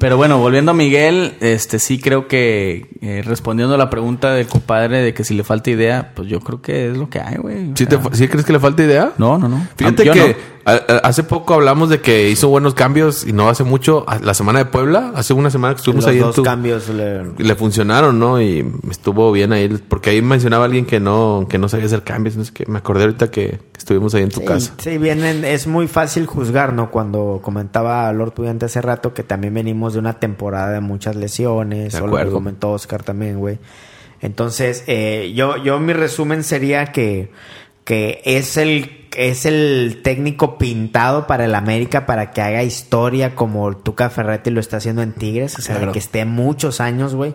[0.00, 4.46] Pero bueno, volviendo a Miguel, este sí creo que eh, respondiendo a la pregunta del
[4.46, 7.36] compadre de que si le falta idea, pues yo creo que es lo que hay,
[7.36, 7.72] güey.
[7.74, 9.12] ¿Sí, sí crees que le falta idea?
[9.18, 9.68] No, no, no.
[9.76, 10.24] Fíjate que no.
[10.64, 14.64] Hace poco hablamos de que hizo buenos cambios y no hace mucho, la semana de
[14.66, 18.40] Puebla, hace una semana que estuvimos Los ahí tu- cambios le- le funcionaron, ¿no?
[18.40, 22.36] Y estuvo bien ahí, porque ahí mencionaba alguien que no, que no sabía hacer cambios,
[22.36, 22.64] no sé qué.
[22.66, 24.74] Me acordé ahorita que estuvimos ahí en tu Sí, casa.
[24.78, 26.90] sí, vienen, es muy fácil juzgar, ¿no?
[26.90, 31.92] Cuando comentaba Lord Pudiente hace rato que también venimos de una temporada de muchas lesiones,
[31.94, 33.58] De o lo que comentó Oscar también, güey.
[34.20, 37.30] Entonces, eh, yo, yo mi resumen sería que,
[37.84, 43.76] que es el, es el técnico pintado para el América para que haga historia como
[43.76, 45.92] Tuca Ferretti lo está haciendo en Tigres, o sea, Claro.
[45.92, 47.34] que esté muchos años, güey,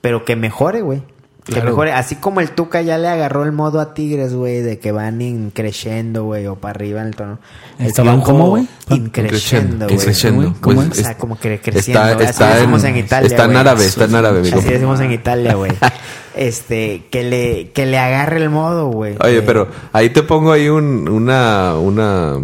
[0.00, 1.02] pero que mejore, güey.
[1.44, 1.68] Que Claro.
[1.68, 4.92] mejore, así como el Tuca ya le agarró el modo a Tigres, güey, de que
[4.92, 7.38] van increciendo, güey, o para arriba en el tono.
[7.78, 8.66] ¿Estaban cómo, güey?
[8.88, 9.94] Increciendo, güey.
[9.98, 10.54] Increciendo.
[10.62, 12.02] ¿Cómo Pues, O sea, como que creciendo.
[12.02, 14.40] Está, así está, decimos en, en Italia, está en árabe, está en árabe.
[14.40, 15.70] Así decimos en Italia, güey.
[16.36, 19.14] Este, que le, que le agarre el modo, güey.
[19.20, 22.34] Oye, pero ahí te pongo ahí un, una, una,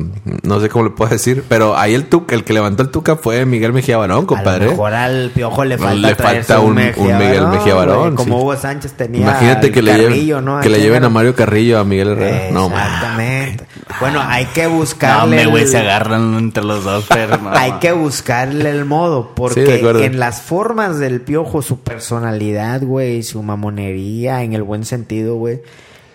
[0.42, 3.16] no sé cómo le puedo decir, pero ahí el tuca, el que levantó el tuca
[3.16, 4.66] fue Miguel Mejía Barón, A lo compadre.
[4.68, 8.36] mejor al piojo le No, falta, le traerse falta un- un Miguel Mejía Barón, Como
[8.36, 8.40] sí.
[8.42, 9.22] Hugo Sánchez tenía.
[9.22, 10.60] Imagínate que le lleven, Carrillo, ¿no?
[10.60, 12.50] que le lleven a Mario Carrillo, a Miguel Herrera.
[12.52, 12.80] No, man.
[12.80, 13.64] Exactamente.
[13.98, 15.24] Bueno, hay que No, buscarle.
[15.24, 17.50] hombre, güey, el- se agarran entre los dos, pero no.
[17.54, 23.42] Hay que buscarle el modo, porque en las formas del piojo, su personalidad, güey, su
[23.88, 25.60] en el buen sentido, güey,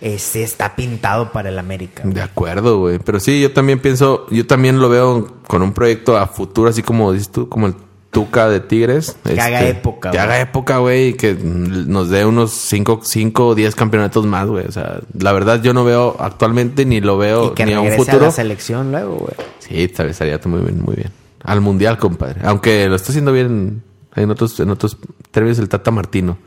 [0.02, 2.04] este está pintado para el América.
[2.04, 2.14] güey.
[2.16, 3.00] De acuerdo, güey.
[3.00, 6.84] Pero sí, yo también pienso, yo también lo veo con un proyecto a futuro, así
[6.84, 7.76] como dices tú, como el
[8.12, 9.18] Tuca de Tigres.
[9.26, 10.24] Que haga época, Que güey.
[10.28, 13.02] haga época, güey, y que nos dé unos 5
[13.48, 14.66] o 10 campeonatos más, güey.
[14.68, 17.80] O sea, la verdad yo no veo actualmente ni lo veo Y que ni a
[17.82, 18.26] un regrese a futuro.
[18.28, 19.34] la selección luego, güey.
[19.60, 21.10] Sí, tal vez estaría muy bien, muy bien.
[21.44, 22.42] Al mundial, compadre.
[22.46, 23.82] Aunque lo está haciendo bien
[24.16, 24.98] en otros, en otros
[25.32, 26.38] términos el Tata Martino.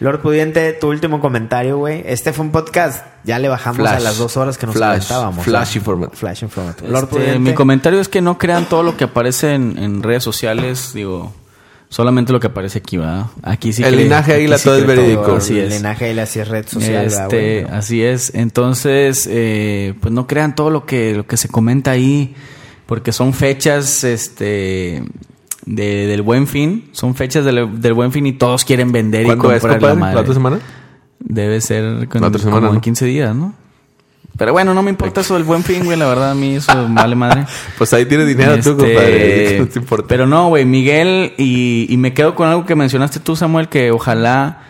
[0.00, 2.02] Lord Pudiente, tu último comentario, güey.
[2.06, 3.04] Este fue un podcast.
[3.24, 3.96] Ya le bajamos Flash.
[3.96, 4.90] a las dos horas que nos Flash.
[5.08, 5.44] comentábamos.
[5.44, 5.78] Flash ¿no?
[5.78, 6.16] informativo.
[6.18, 6.88] Flash informativo.
[6.90, 7.38] Lord Este, Pudiente.
[7.38, 11.32] mi comentario es que no crean todo lo que aparece en, en redes sociales, digo,
[11.88, 13.26] solamente lo que aparece aquí, ¿verdad?
[13.44, 15.36] Aquí sí El cree- linaje águila sí todo es verídico.
[15.36, 15.74] Así el es.
[15.76, 18.34] linaje de la sí es red social, ¿verdad, Este, así es.
[18.34, 22.34] Entonces, eh, pues no crean todo lo que, lo que se comenta ahí,
[22.86, 25.04] porque son fechas, este,
[25.66, 29.26] de- del buen fin, son fechas del, del buen fin y todos quieren vender y
[29.26, 30.14] ¿Cuándo es, comprar la madre.
[30.16, 30.58] ¿La otra semana?
[31.20, 32.80] Debe ser con- La otra semana, como en ¿no?
[32.80, 33.54] 15 días, ¿no?
[34.36, 36.72] Pero bueno, no me importa eso del buen fin, güey, la verdad a mí eso
[36.90, 37.46] vale madre.
[37.78, 39.58] Pues ahí tienes dinero tú, Este, compadre.
[39.60, 40.08] No te importa.
[40.08, 43.92] Pero no, güey, Miguel, y, y me quedo con algo que mencionaste tú, Samuel, que
[43.92, 44.62] ojalá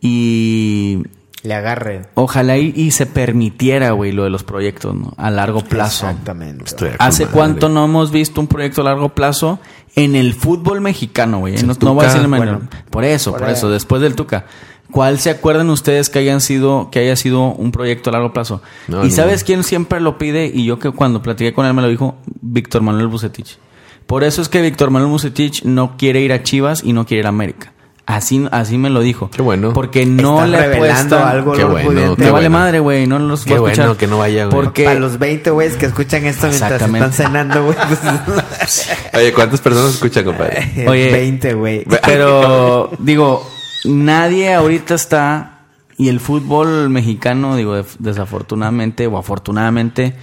[0.00, 1.02] y
[1.46, 2.02] Le agarre.
[2.14, 5.14] ojalá y, y se permitiera, güey, lo de los proyectos, ¿no?
[5.16, 6.08] A largo plazo.
[6.08, 6.64] Exactamente.
[6.64, 9.60] Estoy ¿Hace cuánto no hemos visto un proyecto a largo plazo
[9.94, 11.54] en el fútbol mexicano, güey?
[11.62, 14.46] No, no voy a decirle bueno, por eso, por, eso, después del Tuca.
[14.90, 18.62] ¿Cuál se acuerdan ustedes que hayan sido, que haya sido un proyecto a largo plazo?
[18.88, 19.14] No, ¿Y no.
[19.14, 20.46] sabes quién siempre lo pide?
[20.52, 23.58] Y yo que cuando platiqué con él me lo dijo, Víctor Manuel Bucetich.
[24.06, 27.20] Por eso es que Víctor Manuel Bucetich no quiere ir a Chivas y no quiere
[27.20, 27.72] ir a América.
[28.06, 29.30] Así, así me lo dijo.
[29.30, 29.72] Qué bueno.
[29.72, 31.30] Porque no Estás le revelando apuesta.
[31.30, 32.16] algo, Qué bueno, Pudiente.
[32.20, 33.08] Me Qué vale madre, güey.
[33.08, 34.54] No los Qué voy a bueno que no vaya, güey.
[34.54, 37.76] Porque Para los 20 güeyes que escuchan esto mientras están cenando, güey.
[37.88, 40.84] pues, Oye, ¿cuántas personas escuchan, compadre?
[40.88, 41.10] Oye.
[41.10, 41.84] 20, güey.
[42.04, 43.44] Pero, digo,
[43.84, 45.52] nadie ahorita está.
[45.98, 50.14] Y el fútbol mexicano, digo, desafortunadamente o afortunadamente,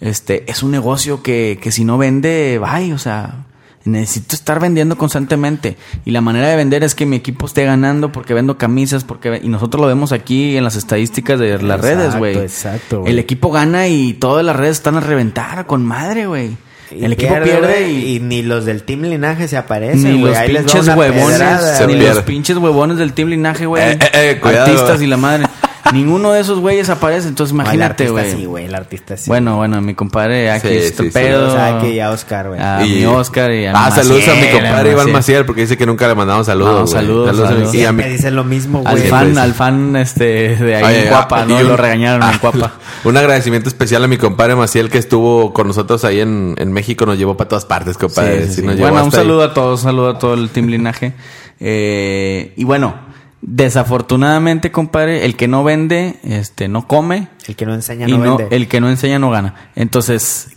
[0.00, 3.44] este, es un negocio que, que si no vende, bye, o sea,
[3.84, 5.76] necesito estar vendiendo constantemente.
[6.04, 9.40] Y la manera de vender es que mi equipo esté ganando porque vendo camisas, porque
[9.42, 12.38] y nosotros lo vemos aquí en las estadísticas de las Exacto, redes, güey.
[12.38, 13.12] exacto, güey.
[13.12, 16.56] El equipo gana y todas las redes están a reventar con madre, güey.
[16.90, 20.34] Y El equipo pierde, güey, y, ni los del Team Linaje se aparecen, ni los
[20.34, 23.82] Ahí pinches huevones, pedrada, Se ni los pinches huevones del Team Linaje, güey.
[23.82, 24.58] Eh, eh, eh.
[24.58, 25.44] Artistas y la madre.
[25.92, 28.32] Ninguno de esos güeyes aparece, entonces imagínate, artista güey.
[28.32, 28.64] sí, güey.
[28.66, 29.24] El artista sí.
[29.28, 31.14] bueno, bueno, mi compadre aquí Sí, este sí, sí.
[31.14, 31.48] pedo.
[31.48, 32.60] O sea, que ya Oscar, güey.
[32.60, 35.46] A Y- mi Oscar y a mi Ah, saludos a mi compadre Iván Maciel.
[35.46, 36.72] Porque dice que nunca le mandamos saludos.
[36.72, 36.92] No, güey.
[36.92, 39.08] saludos, a y a mi- Siempre dice lo mismo, Al güey.
[39.08, 39.38] fan, pues.
[39.38, 41.56] al fan este de ahí Oye, en Cuapa, ah, ¿no?
[41.56, 42.72] un- Lo regañaron en ah, Cuapa.
[43.04, 47.06] Un agradecimiento especial a mi compadre Maciel que estuvo con nosotros ahí en, en México.
[47.06, 48.42] Nos llevó para todas partes, compadre.
[48.42, 48.66] Sí, sí, Sí, sí.
[48.66, 49.18] nos llevó Bueno, un ahí.
[49.20, 51.14] saludo a todos, un saludo a todo el Team Linaje.
[51.60, 52.94] Eh, y bueno,
[53.40, 57.28] desafortunadamente, compadre, el que no vende, este, no come.
[57.46, 58.56] El que no enseña y no, no, vende.
[58.56, 59.54] el que no enseña no gana.
[59.74, 60.56] Entonces,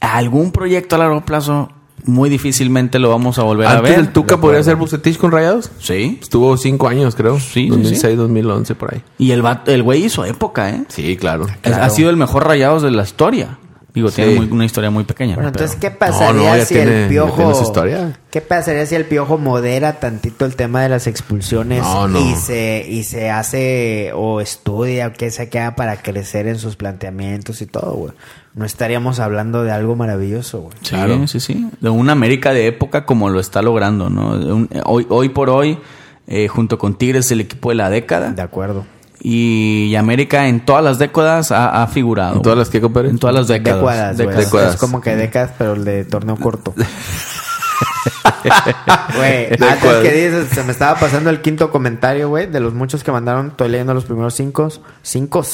[0.00, 1.70] algún proyecto a largo plazo,
[2.04, 3.96] muy difícilmente lo vamos a volver a Antes ver.
[4.04, 5.70] del Tuca podría ser Bucetich con Rayados.
[5.78, 6.18] Sí.
[6.20, 7.38] Estuvo cinco años, creo.
[7.38, 9.02] Sí, sí, 2006, 2011, por ahí.
[9.18, 10.84] Y el, vato- el güey hizo época, ¿eh?
[10.88, 11.46] Sí, claro.
[11.62, 13.58] Es- Ha sido el mejor rayados de la historia.
[13.94, 15.34] Digo, tiene muy- una historia muy pequeña.
[15.34, 17.36] Bueno, pero- entonces, ¿qué pasaría No, no, si tiene- el piojo...
[17.36, 18.18] tiene su historia.
[18.30, 22.18] ¿Qué pasaría si el piojo modera tantito el tema de las expulsiones No, no.
[22.18, 26.76] y se y se hace o estudia o qué se queda para crecer en sus
[26.76, 28.12] planteamientos y todo, güey?
[28.54, 30.74] No estaríamos hablando de algo maravilloso, güey.
[30.80, 31.26] Sí, Claro.
[31.28, 31.68] sí, sí.
[31.80, 34.30] De una América de época como lo está logrando, ¿no?
[34.54, 35.78] Un- hoy, hoy por hoy,
[36.26, 38.30] eh, junto con Tigres, el equipo de la década.
[38.30, 38.86] De acuerdo.
[39.24, 42.36] Y, América en todas las décadas ha, ha figurado.
[42.36, 43.10] ¿En todas las qué, compadre?
[43.10, 43.80] En todas las décadas.
[43.80, 44.26] Décadas, güey.
[44.26, 44.52] Décadas.
[44.52, 44.74] Décadas.
[44.74, 46.74] Es como que décadas, pero el de torneo corto.
[49.16, 53.04] Güey, antes que dices, se me estaba pasando el quinto comentario, güey, de los muchos
[53.04, 53.48] que mandaron.
[53.48, 54.68] Estoy leyendo los primeros cinco.
[55.02, 55.44] Cinco.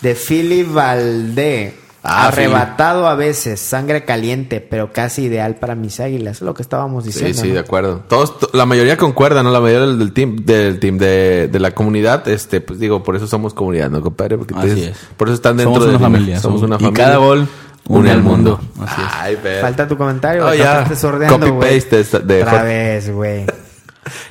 [0.00, 1.87] De Philly Valdé.
[2.02, 6.36] Ah, Arrebatado a veces, sangre caliente, pero casi ideal para mis águilas.
[6.36, 7.42] Es lo que estábamos Sí, diciendo.
[7.42, 7.54] sí, ¿no?
[7.54, 8.02] de acuerdo.
[8.08, 9.50] Todos, to- la mayoría concuerdan, ¿no?
[9.50, 13.16] La mayoría del, del team, del team de, de la comunidad, este, pues digo, por
[13.16, 14.38] eso somos comunidad, ¿no, compadre?
[14.38, 15.08] Porque Así entonces, es.
[15.16, 16.40] Por eso están dentro Somos de una familia.
[16.40, 17.04] Somos una y familia.
[17.04, 17.48] cada gol
[17.88, 18.60] une al mundo.
[18.80, 19.08] Así es.
[19.18, 19.38] Ay.
[19.60, 20.66] Falta tu comentario, Oh, ya.
[20.72, 21.74] no te estés sordeando, Copy güey.
[21.80, 23.44] paste esta- de Otra vez, güey.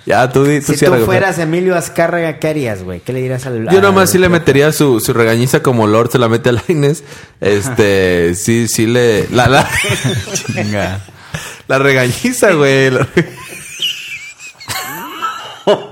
[0.06, 3.00] Ya, tú, di- tú Si tú fueras Emilio Azcárraga, ¿qué harías, güey?
[3.02, 6.12] ¿Qué le dirías al Yo nomás al- sí le metería su, su regañiza como Lord
[6.12, 7.04] se la mete a Laines.
[7.42, 9.28] Este, sí, sí le...
[9.30, 9.68] La, la,
[11.68, 12.90] la regañiza, güey.
[12.92, 13.08] La-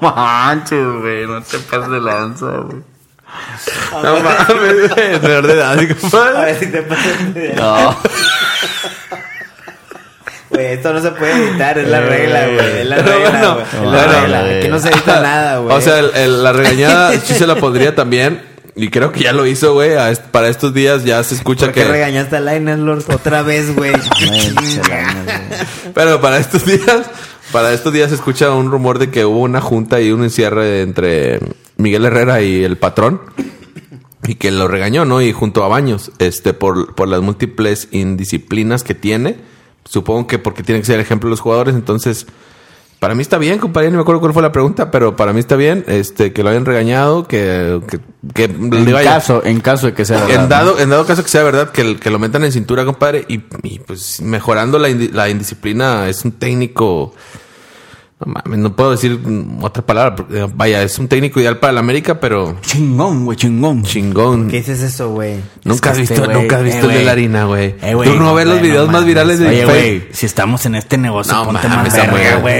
[0.01, 1.27] manches, güey.
[1.27, 2.81] No te pases de lanza, güey.
[3.91, 7.97] No mames, menor de edad, A ver si te pasas de- No.
[10.55, 12.79] Güey, esto no se puede editar, es la regla, güey.
[12.81, 13.65] Es la regla, bueno, güey.
[13.65, 14.41] Es bueno, la regla.
[14.41, 14.57] güey.
[14.59, 15.75] Aquí no se edita nada, güey.
[15.77, 18.41] O sea, el- el- la regañada sí se la pondría también.
[18.77, 19.93] Y creo que ya lo hizo, güey.
[19.93, 21.87] a est- Para estos días ya se escucha ¿Por qué que...
[21.89, 23.93] regañaste a Lionel Lord otra vez, güey?
[25.93, 27.01] Pero para estos días,
[27.51, 30.81] para estos días se escucha un rumor de que hubo una junta y un encierre
[30.81, 31.39] entre
[31.77, 33.21] Miguel Herrera y el patrón.
[34.27, 35.21] Y que lo regañó, ¿no?
[35.21, 39.35] Y junto a Baños, este, por, por las múltiples indisciplinas que tiene.
[39.85, 41.75] Supongo que porque tienen que ser ejemplo los jugadores.
[41.75, 42.25] Entonces,
[42.99, 43.89] para mí está bien, compadre.
[43.91, 46.49] No me acuerdo cuál fue la pregunta, pero para mí está bien, este, que lo
[46.49, 47.99] hayan regañado, que, que,
[48.33, 50.43] que En le vaya- caso, en caso de que sea verdad.
[50.43, 52.83] en dado, en dado caso que sea verdad, que, el- que lo metan en cintura,
[52.85, 57.13] compadre, y, y, pues mejorando la, indi- la indisciplina, es un técnico.
[58.25, 59.19] No mames, no puedo decir
[59.61, 60.15] otra palabra.
[60.15, 63.83] porque, Vaya, es un técnico ideal para la América, pero Chingón, güey, chingón.
[63.83, 64.47] chingón.
[64.49, 65.35] ¿Qué dices eso, güey?
[65.63, 67.45] Nunca has Es que visto, este güey, nunca has visto eh, el de la harina,
[67.45, 67.75] güey.
[67.81, 69.07] Eh, Tú no ves los videos no más mames.
[69.07, 72.55] virales de Oye, güey, si estamos en este negocio, No ponte mames, más verga, güey.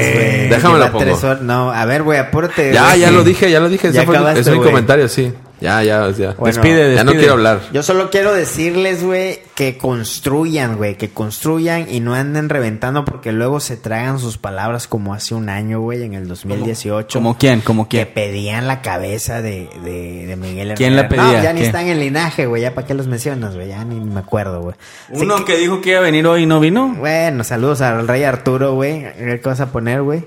[0.50, 1.36] Déjame Lleva lo pongo.
[1.42, 2.72] No, a ver, güey, apúrate.
[2.74, 3.00] Ya, güey.
[3.00, 3.92] ya lo dije, ya lo dije.
[3.92, 5.34] Ya Ese fue, acabaste, es mi comentario, sí.
[5.66, 6.32] Ya, ya, ya.
[6.38, 7.18] Bueno, despide, ya no despide.
[7.20, 7.60] quiero hablar.
[7.74, 13.32] Yo solo quiero decirles, güey, que construyan, güey, que construyan y no anden reventando porque
[13.32, 17.18] luego se tragan sus palabras como hace un año, güey, en el 2018.
[17.20, 17.62] ¿Como quién?
[17.62, 18.14] ¿Como Que quién?
[18.14, 20.76] pedían la cabeza de, de, de Miguel Herrera.
[20.76, 21.44] ¿Quién la No, pedía?
[21.44, 21.66] ya ni ¿Qué?
[21.68, 24.76] están en linaje, güey, ya para qué los mencionas, güey, ya ni me acuerdo, güey.
[25.10, 26.94] Uno que dijo que iba a venir hoy y no vino.
[26.98, 29.02] Bueno, saludos al rey Arturo, güey.
[29.16, 30.24] ¿Qué vas a poner, güey?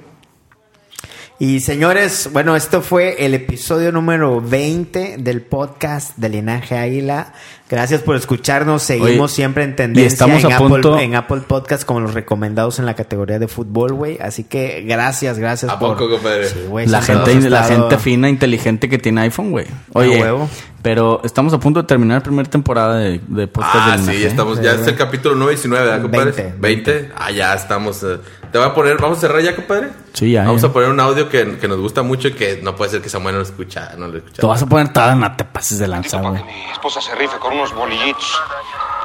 [1.40, 7.32] Y señores, bueno, esto fue el episodio número 20 del podcast de Linaje Águila.
[7.70, 8.82] Gracias por escucharnos.
[8.82, 12.00] Seguimos Oye, siempre en y tendencia estamos en, a Apple, punto- en Apple Podcast como
[12.00, 14.18] los recomendados en la categoría de fútbol, güey.
[14.20, 15.96] Así que gracias, gracias ¿A por...
[15.96, 16.48] poco, compadre?
[16.48, 19.66] Sí, La gente, hemos la estado- gente fina, inteligente que tiene iPhone, güey.
[19.92, 20.48] Oye, huevo.
[20.82, 24.06] pero estamos a punto de terminar la primera temporada de, de podcast Ah, del sí,
[24.06, 24.20] Linaje.
[24.22, 24.60] ya estamos.
[24.60, 26.32] Ya es el capítulo 9 y 19, ¿verdad, compadre?
[26.32, 26.54] 20.
[26.58, 27.10] 20.
[27.16, 28.02] Ah, ya estamos.
[28.02, 28.16] eh.
[28.52, 28.96] Te voy a poner.
[29.00, 29.90] ¿Vamos a cerrar ya, compadre?
[30.14, 30.68] Sí, ya, Vamos ya.
[30.68, 33.08] a poner un audio que, que nos gusta mucho y que no puede ser que
[33.08, 33.90] Samuel no lo escucha.
[33.96, 34.40] No lo escucha.
[34.40, 36.42] Te vas a poner toda, no te pases de lanza, güey.
[36.44, 38.40] mi esposa se rife con unos bolillitos,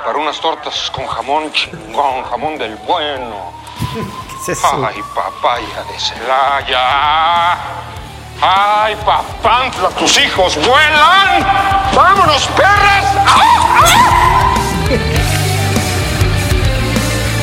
[0.05, 3.51] para unas tortas con jamón chingón, jamón del bueno.
[3.93, 4.67] ¿Qué es eso?
[4.85, 7.53] Ay, papaya de Celaya.
[8.41, 11.45] Ay, papantla, tus hijos vuelan.
[11.95, 13.05] ¡Vámonos, perras!
[13.27, 14.49] ¡Ah!